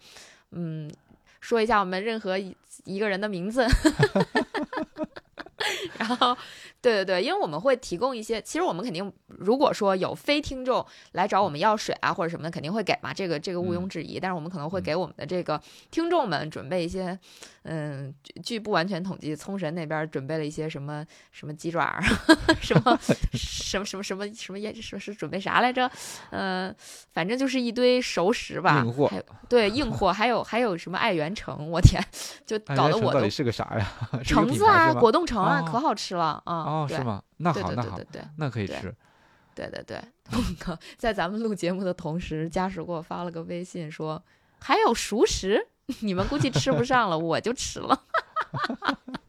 [0.52, 0.88] 嗯
[1.40, 3.66] 说一下我们任何一一个人的名字。
[6.06, 6.36] 然后，
[6.80, 14.20] 对对对，因为我们会提供一些，其实我们肯定，如果说有非听众来找我们要水啊或者什么的，肯定会给嘛，这个这个毋庸嗯置疑。
[14.20, 17.18] 但是我们可能会嗯给我们的这个听众们准备一些，
[17.64, 22.02] 嗯，据据不完全统计，聪神那边准备了一些什么什么鸡爪儿，
[22.60, 22.98] 什么
[23.34, 25.90] 什么什么什么什么也是是准备啥来着？
[26.30, 26.74] 嗯、
[27.12, 28.84] 反正就是一堆熟食吧，
[29.48, 32.02] 对硬货，还有还有什么爱媛橙，我天，
[32.46, 33.92] 就哎搞得我都到底是个啥呀？
[34.24, 36.54] 橙子啊，果冻橙啊，哦可好吃了啊！
[36.54, 37.22] 哦，对是吗？
[37.38, 38.94] 那好，对对那好对对，对对那可以吃。
[39.54, 39.98] 对对对，
[40.98, 44.22] 在咱们录节目的同时，家属给我发了个微信说
[44.60, 45.66] 还有熟食，
[46.00, 48.02] 你们估计吃不上了，我就吃了。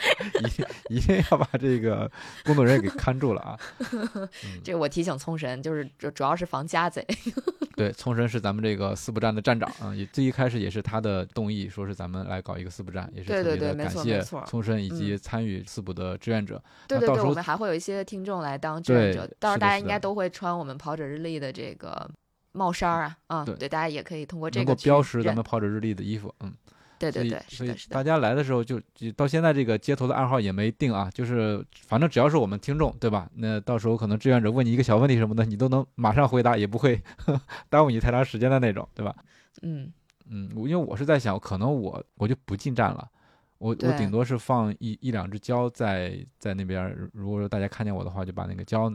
[0.40, 2.10] 一定一定要把这个
[2.44, 3.58] 工作人员给看住了啊！
[4.02, 4.28] 嗯
[4.64, 7.06] 这我提醒聪神，就是主主要是防家贼。
[7.76, 16.62] 对，聪神是咱们这个四不站的站长啊，也最一开始也是他的动议，说是咱们来搞一个四不站，也是对特别的感谢错聪神以及嗯参与四补的志愿者。
[16.86, 22.08] 对对对，到时候我们还会有一些听众来当志愿者，到时候大家应该都会穿我们跑者日历的这个
[22.52, 26.52] 帽衫儿啊，啊，对对，大家也可以通过这能够个标识咱们跑者日历的衣服，嗯，
[27.00, 33.28] 对对对，所以大，家来的时候就就到现在这个街头的暗号也没定啊，就是反正只要是我们听众，对吧？
[33.36, 37.00] 那到时候可能志愿者问你一个小问题什么的，你都能马上回答，也不会
[37.70, 39.16] 耽误你太长时间的那种，对吧？
[39.62, 39.90] 嗯，
[40.28, 43.08] 嗯，因为我是在想，可能我我就不进站了，
[43.56, 48.92] 我我顶多是放一一两只胶在在那边儿，如果说大家看见我的话，就把那个胶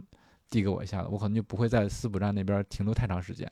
[0.49, 3.51] 递给我一下子，我可能就不会在四补站那边停留太长时间。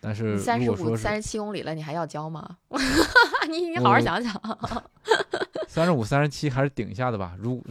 [0.00, 2.56] 但是三十五、三十七公里了，你还要交吗？
[3.48, 4.32] 你你好好我想想。
[5.68, 7.62] 三十五、三十七还是顶一下的吧，如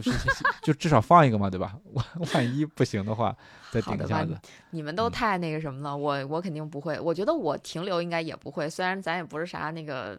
[0.62, 1.74] 就至少放一个嘛，对吧？
[1.92, 2.04] 万
[2.34, 3.34] 万一不行的话，
[3.72, 4.38] 再顶一下子。
[4.70, 7.00] 你们都嗯太那个什么了，我我肯定不会。
[7.00, 10.16] 我觉得我停留应该也不会，虽然咱也不是啥那个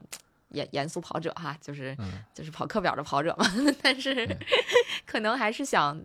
[0.49, 3.45] 严严肃跑者哈，就是嗯就是跑课表的跑者嘛，
[3.81, 4.27] 但是
[5.05, 5.99] 可能还是想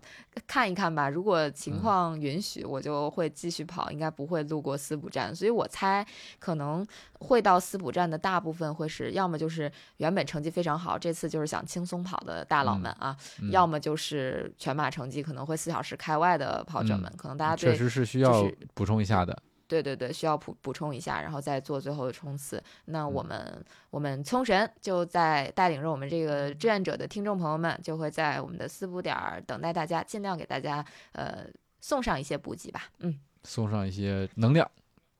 [0.47, 1.09] 看一看吧。
[1.09, 5.35] 如果情嗯况允许，我就会继续跑，应该不会路过斯普站。
[5.35, 6.05] 所以我猜
[6.39, 6.87] 可能
[7.21, 19.37] 会到斯普站的大部分会是，要么就是原本成绩非常好，这次就是想轻松跑的大佬们啊，嗯要么就是全马成绩可能会四小时开外的跑者们，可能大家确实是需要补充一下的。
[19.73, 22.63] 对对对，需要补补充一下，然后再做最后的冲刺。
[22.85, 31.47] 那我嗯们、我们冲神就在带领着我们这个志愿者的听众朋友们，就会在我们的四补点儿等待大家，尽量给大家呃
[31.81, 32.91] 送上一些补给吧。
[32.99, 34.71] 嗯，送上一些能量，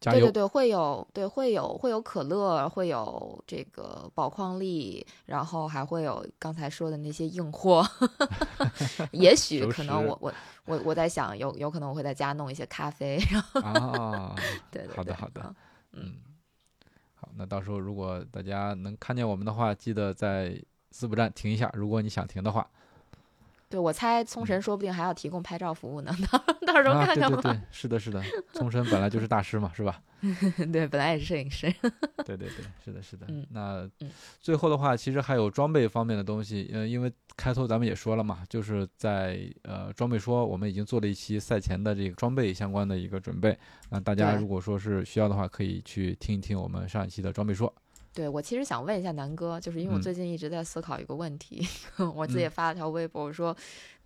[0.03, 0.19] 加油！
[0.19, 7.87] 对对对，会有对会有会有可乐，会有这个宝矿力，然后还会有刚才说的那些硬货。
[9.13, 10.35] 也许可能我我
[10.65, 13.17] 我我在想，有有可能我会在家弄一些咖啡。
[13.55, 14.35] 然后啊，
[14.73, 15.55] 对对对，好的好的啊
[15.93, 16.17] 嗯，
[17.15, 22.69] 好，那到时候如果大家能看见我们的话，记得在四补站停一下，如果你想停的话。
[23.73, 27.41] 对，我猜聪神说不定还要提供拍照服务呢，到到时候看看吧。
[27.41, 29.99] 对对对，是的，是的，聪神本来就是大师嘛，是吧？
[30.71, 31.73] 对本来也是摄影师。
[32.25, 33.27] 对对对，是的，是的。
[33.31, 34.11] 嗯那嗯
[34.41, 43.59] 最后的话，其实还有装备方面的东西，呃，因为开头咱们也说了嘛，就是在呃装备说，我们已经做了一期赛前的这个装备相关的一个准备。
[43.89, 47.73] 那大家如果说是需要的话，可以去听一听我们上一期的装备说。
[48.15, 51.67] 对我其实想问一下南哥，就是因为我嗯最近一直在思考一个问题，
[52.15, 53.57] 我自己嗯也发了条微博，我说。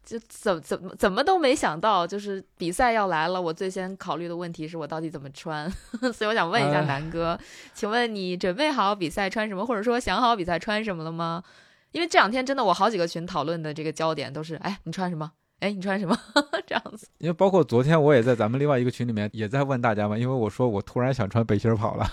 [0.08, 5.68] 就怎怎么怎么都没想到，就是比赛要来了，我最先考虑的问题是我到底怎么穿，
[6.14, 7.36] 所以我想问一下哎南哥，
[7.74, 11.42] 请问你准备好比赛穿什么，或者说想好比赛穿什么了吗？
[11.90, 15.32] 因为这两天真的我好几个群讨论的这个焦点都是，哎，你穿什么？
[15.58, 16.16] 哎，你穿什么？
[16.68, 17.08] 这样子。
[17.18, 22.08] 因为包括昨天我也在咱们另外一个群里面也在问大家嘛，因为我说我突然想穿背心儿跑了，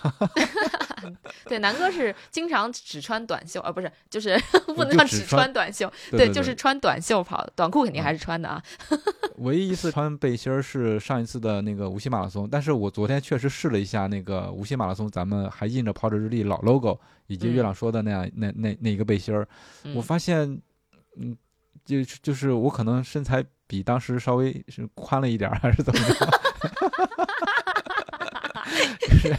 [1.46, 4.38] 对，南哥是经常只穿短袖，啊，不是，就是
[4.76, 8.62] 不能叫只穿穿短袖，对就是穿短袖跑，短裤肯定嗯还是穿的啊。
[9.38, 19.48] 唯一一次穿背心儿是上一次的那个无锡马拉松，但是我昨天确实试了一下那个无锡马拉松，咱们还印着跑者日历老 logo，以及嗯月亮说的那样、那那那一个背心儿，
[19.84, 20.60] 嗯我发现，
[21.18, 21.36] 嗯，
[21.84, 26.28] 就就是我可能身材比当时稍微是宽了一点儿，还是怎么着？
[29.00, 29.36] 就 是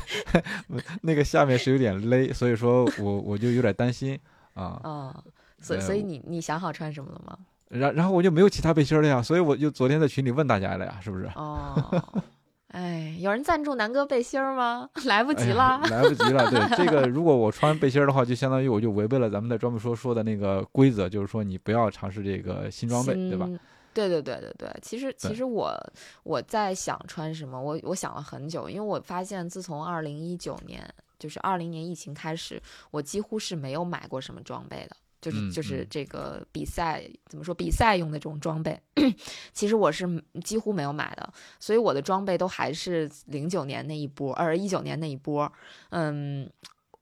[1.03, 4.19] 那个下面是有点勒，所以说我我就有点担心
[4.55, 4.81] 啊。
[4.83, 5.25] 啊、
[5.61, 7.39] 所以所以你你想好穿什么了吗？
[7.69, 11.29] 然然后我就没有其他背心儿了呀，所以我就昨天在群里问大家了呀，是不是？
[11.35, 12.23] 哦，
[12.69, 14.89] 哎，有人赞助南哥背心儿吗？
[15.07, 15.81] 来不及了。
[15.91, 16.51] 来不及了。
[16.51, 23.49] 对这个，如果我穿背心儿的话，就相当于我就违背了咱们在专门说说的那个规则，就是说你不要尝试这个新装备，对吧？
[23.95, 24.09] 新？
[24.09, 25.75] 对对对对对，其实其实我
[26.23, 30.89] 我在想穿什么，我我想了很久，因为我发现自从二零一九年，
[31.19, 34.97] 就是二零年疫情开始，我几乎是没有买过什么装备的。
[35.21, 37.55] 就是嗯就是嗯这个比赛怎么说？
[37.55, 38.79] 比赛用的这种装备，
[39.55, 40.07] 其实我是
[40.45, 45.51] 几乎没有买的，所以我的装备都还是零九年那一波，呃，一九年那一波。
[45.89, 46.47] 嗯，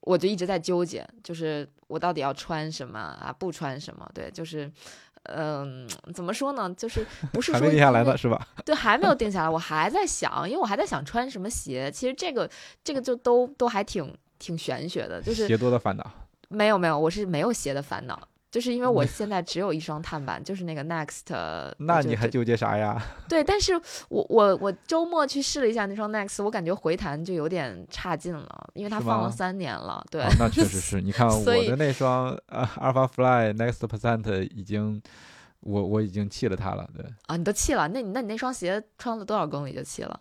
[0.03, 4.09] 我就一直在纠结，就是我到底要穿什么啊，不穿什么？
[4.14, 4.70] 对，就是，
[5.25, 6.73] 嗯，怎么说呢？
[6.77, 8.47] 就是不是说还没定下来因为呢，是吧？
[8.64, 11.91] 对，还没有定下来，我还在想，因为我还在想穿什么鞋。
[11.93, 12.49] 其实这个
[12.83, 16.11] 这个就都都还挺挺玄学的，就是鞋多的烦恼。
[16.49, 21.34] 没有没有，我是没有鞋的烦恼，就是因为我 现在只有一双碳板，就是那个 Next，
[21.78, 23.03] 那你还纠结啥呀？
[23.28, 23.72] 对，但是
[24.11, 30.20] 我我我周末去试了一下那双 Next，我感觉回弹就有点差劲了，因为它放了三年了，对。
[30.20, 35.03] 啊，那确实是你看 我的那双呃 Alpha Fly Next Percent 已经，
[35.61, 37.88] 我我已经弃了它了，对，啊，你都弃了？
[37.88, 40.20] 那你那你那双鞋穿了多少公里就弃了？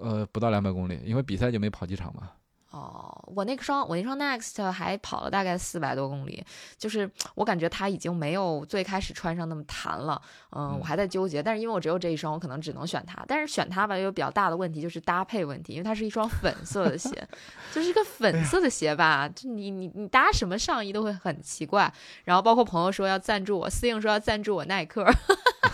[0.00, 2.30] 呃，不到两百公里，因为比赛就没跑几场嘛。
[2.72, 6.42] 哦，我那双我那双 Next 还跑了大概四百多公里，
[6.78, 10.20] 就是我感觉它已经没有最开始穿上那么弹了，
[10.56, 13.22] 嗯，嗯我还在纠结，但是因为我只有这一双，我可能只能选它。
[13.28, 17.10] 但是选它吧，有比较大的问题就是搭配问题，因为它是一双粉色的鞋，
[17.72, 21.92] 就是一个粉色的鞋吧，就你你你搭什么上衣都会很奇怪。
[22.24, 25.04] 然后包括朋友说要赞助我，思颖说要赞助我耐克，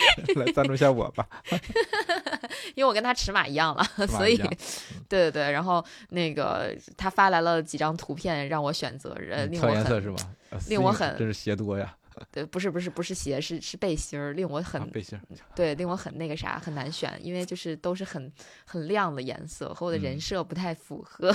[0.36, 1.26] 来赞助一下我吧，
[2.74, 4.36] 因为我跟他尺码一样了，所以
[5.08, 10.16] 对对对，然后那个他发来了几张图片让我选择，呃，嗯挑令我很颜色是吧？
[10.50, 11.94] 呃令我很这是鞋多呀，
[12.32, 15.22] 对，不是不是不是鞋，是是背心儿，令我很、啊背心儿。
[15.54, 18.32] 对，令我很那个啥，很难选，因为就是都是很
[18.66, 21.30] 很亮的颜色，和我的人嗯设不太符合。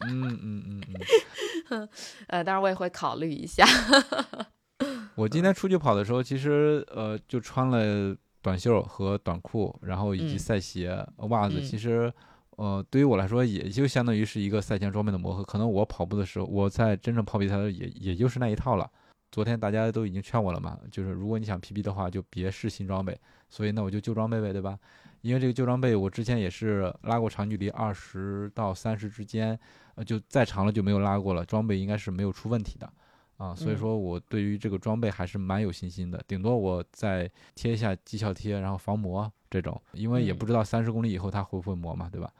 [0.00, 0.82] 嗯嗯嗯
[1.70, 1.88] 嗯。
[2.28, 3.66] 呃，当然我也会考虑一下。
[5.16, 11.60] 我今天出去跑的时候，其实呃就穿了短袖和短裤，然后以及嗯赛鞋、袜子。
[11.60, 12.12] 嗯其实
[12.56, 15.42] 呃，对于我来说，也就相当于是一个赛前装备的磨合。
[15.42, 18.88] 可能我跑步的时候，我在真正跑比赛的时候也也就是那一套了。
[19.32, 23.18] 昨天大家都已经劝我了嘛，就是如果你想 PB 的话，就别试新装备。
[23.48, 24.78] 所以那我就旧装备呗，对吧？
[25.22, 29.58] 因为这个旧装备，我之前也是拉过长距离，二十到三十之间，
[29.96, 31.44] 呃，就再长了就没有拉过了。
[31.44, 32.88] 装备应该是没有出问题的，
[33.44, 36.22] 啊，所以说我对于这个装备还是蛮有信心的。
[36.26, 42.32] 顶多我再贴一下绩效贴，然后防磨这种，因为也不知道三十公里以后它会不会磨嘛，对吧？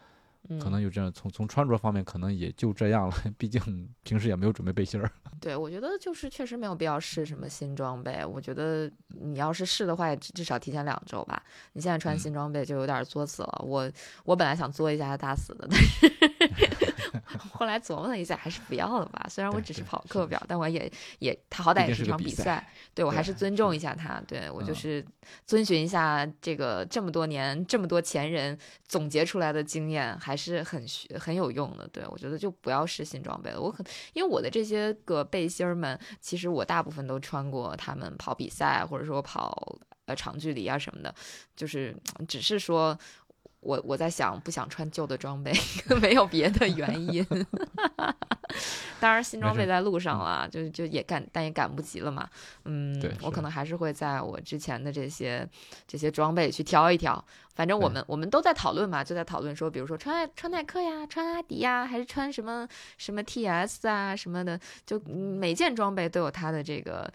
[0.60, 5.10] 可能就这样，从从穿着方面可能也就这样了， 毕竟平时也没有准备背心儿。
[5.40, 8.22] 对，我觉得就是确实没有必要试什么新装备。
[8.22, 11.42] 我觉得你要是试的话，至少提前两周吧。
[11.72, 13.64] 你现在穿新装备就有点作死了。
[13.66, 13.90] 我
[14.24, 16.63] 我本来想作一下大死的，但是
[17.54, 19.26] 后来琢磨了一下，还是不要了吧。
[19.30, 24.22] 虽然我只是跑课表，但我也也他好歹也是场比赛，对我还是尊重一下他。
[24.28, 25.02] 对我就是
[25.46, 30.34] 遵循一下这个这么多年这么多前人总结出来的经验，还。
[30.34, 30.84] 还是很
[31.16, 33.60] 很有用的，对我觉得就不要试新装备了。
[33.60, 33.84] 我可
[34.14, 41.14] 因为我的这些个背心儿们，其实我大部分都穿过，他们跑比赛或者说跑呃长距离啊什么的，
[41.54, 41.96] 就是
[42.26, 42.98] 只是说
[43.64, 45.52] 我我在想不想穿旧的装备，
[46.00, 47.26] 没有别的原因。
[49.00, 52.28] 当然，新装备在路上了，就就也赶，但也赶不及了嘛。
[52.64, 55.46] 嗯，我可能还是会在我之前的这些
[55.86, 57.22] 这些装备去挑一挑。
[57.54, 62.66] 反正我们我们都在讨论嘛，就在讨论说，比如说穿穿耐克呀，穿阿迪呀，还是穿什么
[62.98, 67.10] 什么 TS 啊什么的，就每件装备都有它的这个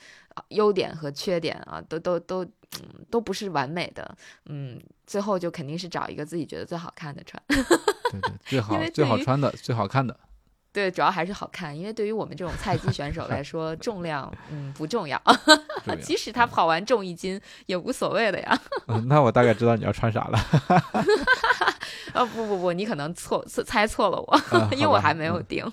[0.49, 4.17] 优点和缺点啊，都都都嗯都不是完美的。
[4.45, 7.41] 嗯，最后就肯定是找一个自己觉得最好看的穿。
[7.47, 10.17] 对对，最好最好穿的最好看的。
[10.71, 15.19] 对，主要还是好看，因为对于我们这种菜鸡选手来说，重量嗯不重要，
[16.01, 18.59] 即使他跑完重一斤也无所谓的呀。
[19.07, 20.37] 那我大概知道你要穿啥了。
[22.13, 24.39] 啊 不不不，你可能错猜错了我，
[24.73, 25.63] 因为我还没有定。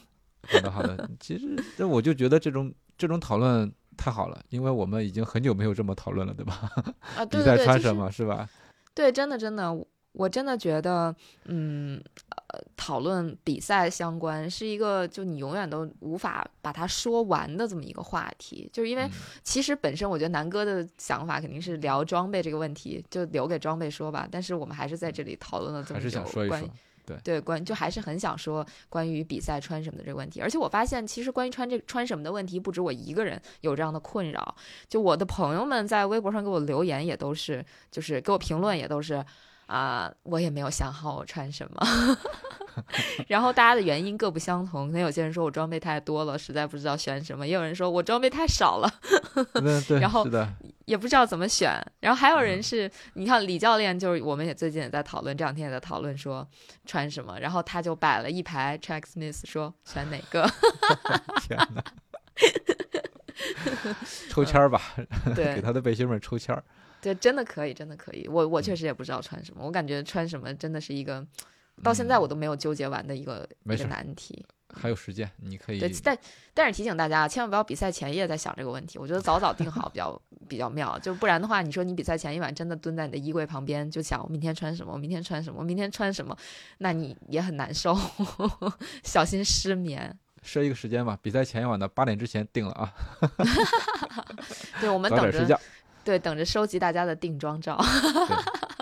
[0.49, 6.71] 好的好的，其实那我就觉得这种这种讨论太好了，因为我们已经很久没有这么讨论了，对吧？
[7.17, 8.49] 啊对对对，你在穿什么是吧？
[8.95, 9.77] 对，真的真的。
[10.17, 11.15] 我真的觉得，
[11.45, 19.07] 嗯，呃，讨论比赛相关是一个就你永远都无法把它说完的这么一个话题，就是因为
[19.45, 24.27] 其实本身我觉得南哥的想法肯定是聊装备这个问题，就留给装备说吧。
[24.31, 26.71] 但是我们还是在这里讨论了这么久，关于
[27.05, 30.41] 对对关就还是很想说关于比赛穿什么的这个问题。
[30.41, 34.57] 而且我发现，其实关于穿这穿什么的问题，不止我一个人有这样的困扰，
[34.89, 39.23] 就我的朋友们在微博上给我留言也都是，就是给我评论也都是。
[39.67, 42.19] 啊，我也没有想好我穿什么，
[43.27, 44.87] 然后大家的原因各不相同。
[44.87, 48.89] 可能有些人说我装备太多了，实在不知道选什么；也有人说我装备太少了，
[50.01, 50.27] 然后
[50.85, 51.73] 也不知道怎么选。
[51.99, 56.49] 然后还有人是，你看李教练，就是我们也最近也在讨论，这两天也在讨论说
[56.85, 57.39] 穿什么。
[57.41, 60.49] 然后他就摆了一排 Track Smith，说选哪个？
[61.43, 61.83] 天哪！
[64.29, 64.81] 抽签儿吧，
[65.35, 66.63] 对，给他的背心们抽签儿。
[67.07, 68.27] 对，真的可以，真的可以。
[68.27, 71.25] 我我确实也不知道穿什么，我感觉穿什么真的是一个，
[71.85, 74.45] 到现在我都没有纠结完的一个一个难题。
[74.75, 75.79] 还有时间，你可以。
[75.79, 76.19] 对，但
[76.53, 78.99] 但是提醒大家，千万不要比赛前夜在想这个问题。
[78.99, 86.37] 我觉得早早定好比较比较妙，就不然的话，你说你比赛前一晚真的蹲在你的衣柜旁边，就想我明天穿什么，我明天穿什么，我明天穿什么，
[86.79, 87.97] 那你也很难受，
[89.05, 90.19] 小心失眠。
[90.43, 92.93] 设一个时间吧，比赛前一晚的八点之前定了啊。
[94.81, 95.61] 对，我们 等着。
[96.07, 97.77] 对，等着收集大家的定妆照，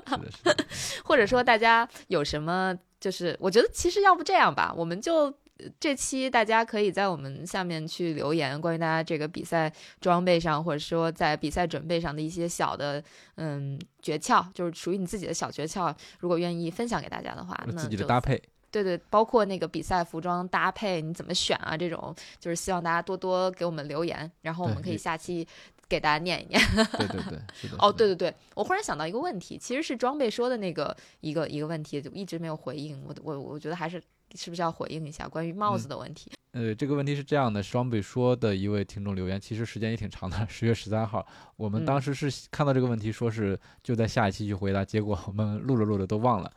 [1.03, 5.33] 或者说大家有什么，就是我觉得其实要不这样吧，我们就
[5.81, 9.73] 这期大家可以在我们下面去留言，关于大家这个比赛
[10.03, 13.03] 装备上，或者说在比赛准备上的一些小的
[13.37, 18.39] 嗯诀窍，就是属于你自己的小诀窍，如果愿意分享给大家的话，那自己的搭配，
[18.71, 25.49] 对对，包括那个比赛服装搭配你怎么选啊，这种就是希望大家多多给我们留言，然后我们可以下期。
[25.89, 26.61] 给大家念一念。
[26.99, 27.77] 对对对， 是的。
[27.79, 33.03] 哦，对对对，我忽然想到一个问题，其实是装备说的那个一个一个问题，就一直没有回应。
[33.07, 34.03] 我我我觉得还是
[34.35, 36.33] 是不是要回应一下关于帽子的问题？
[36.53, 41.27] 呃，这个问题是这样的，装备说的一位听众留言，其实时间也挺长的， 十月十三号，
[41.57, 46.53] 我们当时是看到这个问题，说是就在下一期去回答，结果我们录着录着都忘了。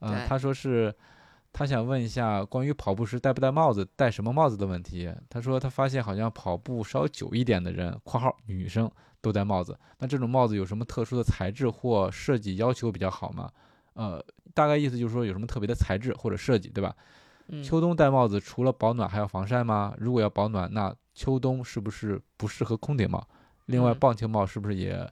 [0.00, 0.94] 嗯，他说是。
[1.56, 5.10] 他想问一下关于跑步时戴不戴帽子、戴什么帽子的问题。
[5.30, 8.90] 他说他发现好像跑步稍久一点的人（括号女生）
[9.22, 9.74] 都戴帽子。
[9.98, 13.50] 那这种帽子有什么特殊的材质或设计要求比较好吗？
[13.94, 16.94] 呃，大概意思就是说有什么特别的材质或者设计，对吧？
[17.64, 19.94] 秋冬戴帽子除了保暖还要防晒吗？
[19.96, 23.26] 如果要保暖，那秋冬是不是不适合空顶帽？
[23.64, 25.10] 另外，棒球帽是不是也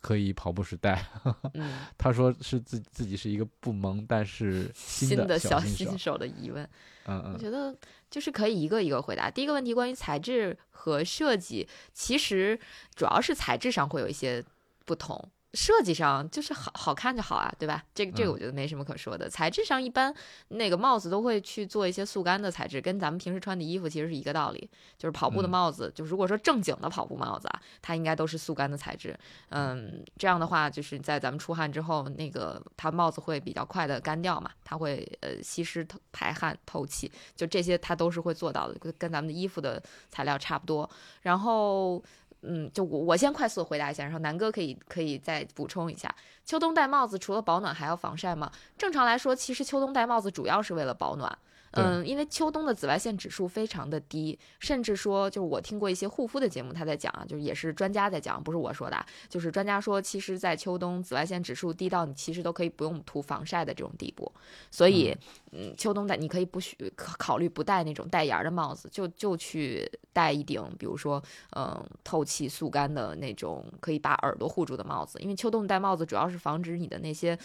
[0.00, 1.04] 可以跑步时戴。
[1.54, 5.98] 嗯，他说是自自己是一个不萌但是新新的小小新手新。
[5.98, 6.64] 手的疑问，
[7.06, 7.76] 嗯嗯，我觉得
[8.10, 9.30] 就是可以一个一个回答。
[9.30, 12.58] 第一个问题关于材质和设计，其实
[12.94, 14.44] 主要是材质上会有一些
[14.84, 15.30] 不同。
[15.54, 17.82] 设计上就是好好看就好啊，对吧？
[17.94, 19.30] 这个这个嗯我觉得没什么可说的。
[19.30, 20.14] 材质上一般
[20.48, 24.68] 那个帽子都会去做一些速干的材质，跟咱们平时穿的衣服其实是一个道理。
[24.98, 29.18] 就是跑步的嗯帽子，就如果说正经的跑步帽子啊，它应该都是速干的材质。
[29.48, 40.88] 嗯，这样的话就是在咱们出汗之后，那个它帽子会比较快的干掉嘛，它会呃吸湿透排汗透气，就这些它都是会做到的，跟跟咱们的衣服的材料差不多。
[41.22, 42.02] 然后。
[42.42, 46.14] 嗯，就我我先快速回答一下，然后南哥可以可以再补充一下。
[46.44, 48.50] 秋冬戴帽子除了保暖还要防晒吗？
[48.76, 51.36] 正常来说，其实秋冬戴帽子主要是为了保暖。
[51.72, 51.84] 对。
[51.84, 64.30] 嗯，因为秋冬的紫外线指数非常的低，甚至说，就是我听过一些护肤的节目，他在讲啊，就是也是专家在讲，不是我说的啊，就是专家说，其实，在秋冬紫外线指数低到你其实都可以不用涂防晒的这种地步，
[64.70, 65.14] 所以，
[65.52, 71.22] 嗯，秋冬戴你可以不许考考虑不戴那种带檐儿的帽子，就就去戴一顶，比如说，
[71.56, 77.38] 嗯，透气速干的那种可以把耳朵护住的帽子，因为秋冬戴帽子主要是防止你的那些。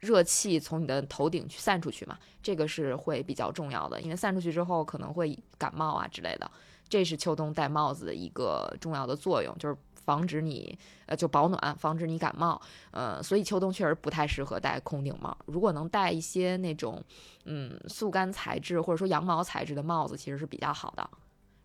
[0.00, 6.50] 热气从你的头顶去散出去嘛，这个是会比较重要的，因为散出去之后可能会感冒啊之类的。
[6.88, 10.76] 这是秋冬戴帽子的一个重要的作用，就是防止你
[11.06, 12.60] 呃就保暖，防止你感冒。
[12.90, 15.36] 呃，所以秋冬确实不太适合戴空顶帽。
[15.46, 17.00] 如果能戴一些那种
[17.44, 21.08] 嗯速干材质或者说羊毛材质的帽子，其实是比较好的。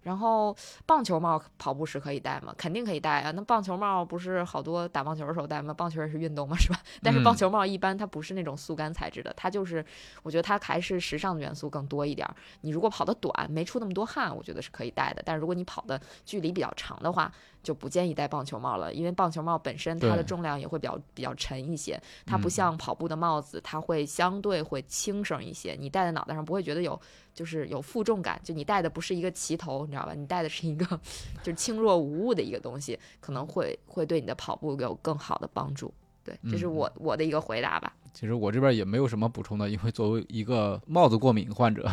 [0.05, 2.53] 然后棒球帽跑步时可以戴吗？
[2.55, 3.31] 肯定可以戴啊。
[3.31, 5.73] 那棒球帽不是好多打棒球的时候戴吗？
[5.73, 6.79] 棒球也是运动嘛，是吧？
[7.01, 9.83] 但是棒嗯球帽一般它不是那种速干材质的，它就是
[10.21, 12.35] 我觉得它还是时尚的元素更多一点儿。
[12.61, 15.23] 你如果跑得短，没出那么多汗，我觉得是可以戴的。
[15.25, 17.31] 但是如果你跑的距离比较长的话，
[17.65, 26.97] 就不建议戴棒球帽了，因为棒球帽本身它的重量也会比较比较沉一些，它不嗯像跑步的帽子，它会相对会轻省一些，你戴在脑袋上不会觉得有
[27.33, 30.13] 就是有负重感，就你戴的不是一个旗头，你知道吧？
[30.13, 30.85] 你戴的是一个
[31.41, 35.91] 就是轻若无物的一个东西，可能会会对你的跑步有更好的帮助。
[36.25, 37.93] 对，这是嗯我我的一个回答吧。
[38.11, 41.87] 其实我这边也没有什么补充的，因为作为一个帽子过敏患者，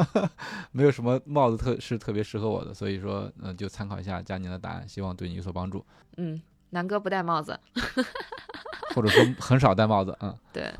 [0.72, 5.84] 没有什么帽子特是特别适合我的，所以说，嗯、就参考一下佳宁的答案，希望对你有所帮助，
[6.18, 7.58] 嗯，南哥不戴帽子，
[8.94, 10.36] 或者说很少戴帽子，嗯。
[10.52, 10.72] 对，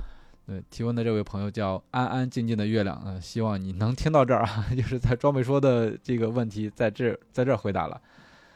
[0.46, 8.00] 对，提问的这位朋友叫安安静静的月亮，嗯、希望你能听到这儿啊， 就是在装备说的这个问题，在这在这儿回答了。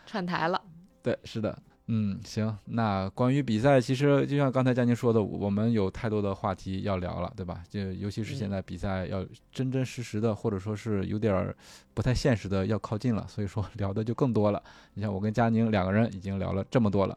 [0.04, 0.60] 串台了。
[1.02, 1.58] 对，是的，
[1.90, 7.62] 嗯，行，那关于比赛，其实就像刚才佳宁说的，我们有太多的话题要聊了，对吧？
[7.66, 11.56] 就尤其是现嗯在比赛要真真实实的，或者说是有点儿
[11.94, 14.62] 不太现实的要靠近了，所以说 聊的就更多了。
[14.92, 17.16] 你像我跟佳宁两个人已经聊了这么多了，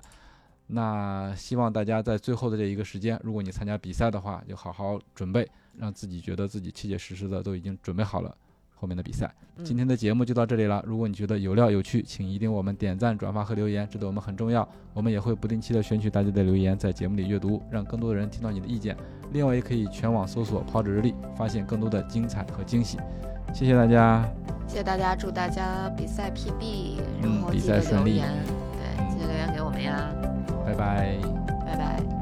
[0.67, 5.45] 那希望大家在最后的这一个时间，如果你参加比赛的话，就好好准备，
[5.77, 8.33] 让自己觉得自己切切实实的都已经准备好了
[8.81, 9.31] 后面的比赛。
[9.57, 10.83] 嗯今天的节目就到这里了。
[10.87, 14.67] 如果你觉得有料有趣，请一定我们点赞、转发和留言，这对我们很重要。
[14.91, 18.97] 我们也会不定期的选取大家的留言，在节目里阅读，让更多的人听到你的意见。
[19.33, 22.97] 另外，也可以全网搜索“跑者日历”，发现更多的精彩和惊喜。
[23.53, 24.27] 谢谢大家，
[24.67, 30.09] 谢谢大家，祝大家比赛 PB，然嗯比后记得赛顺利，对，记得留言给我们呀。
[30.65, 31.17] 拜拜
[31.65, 32.20] 拜拜。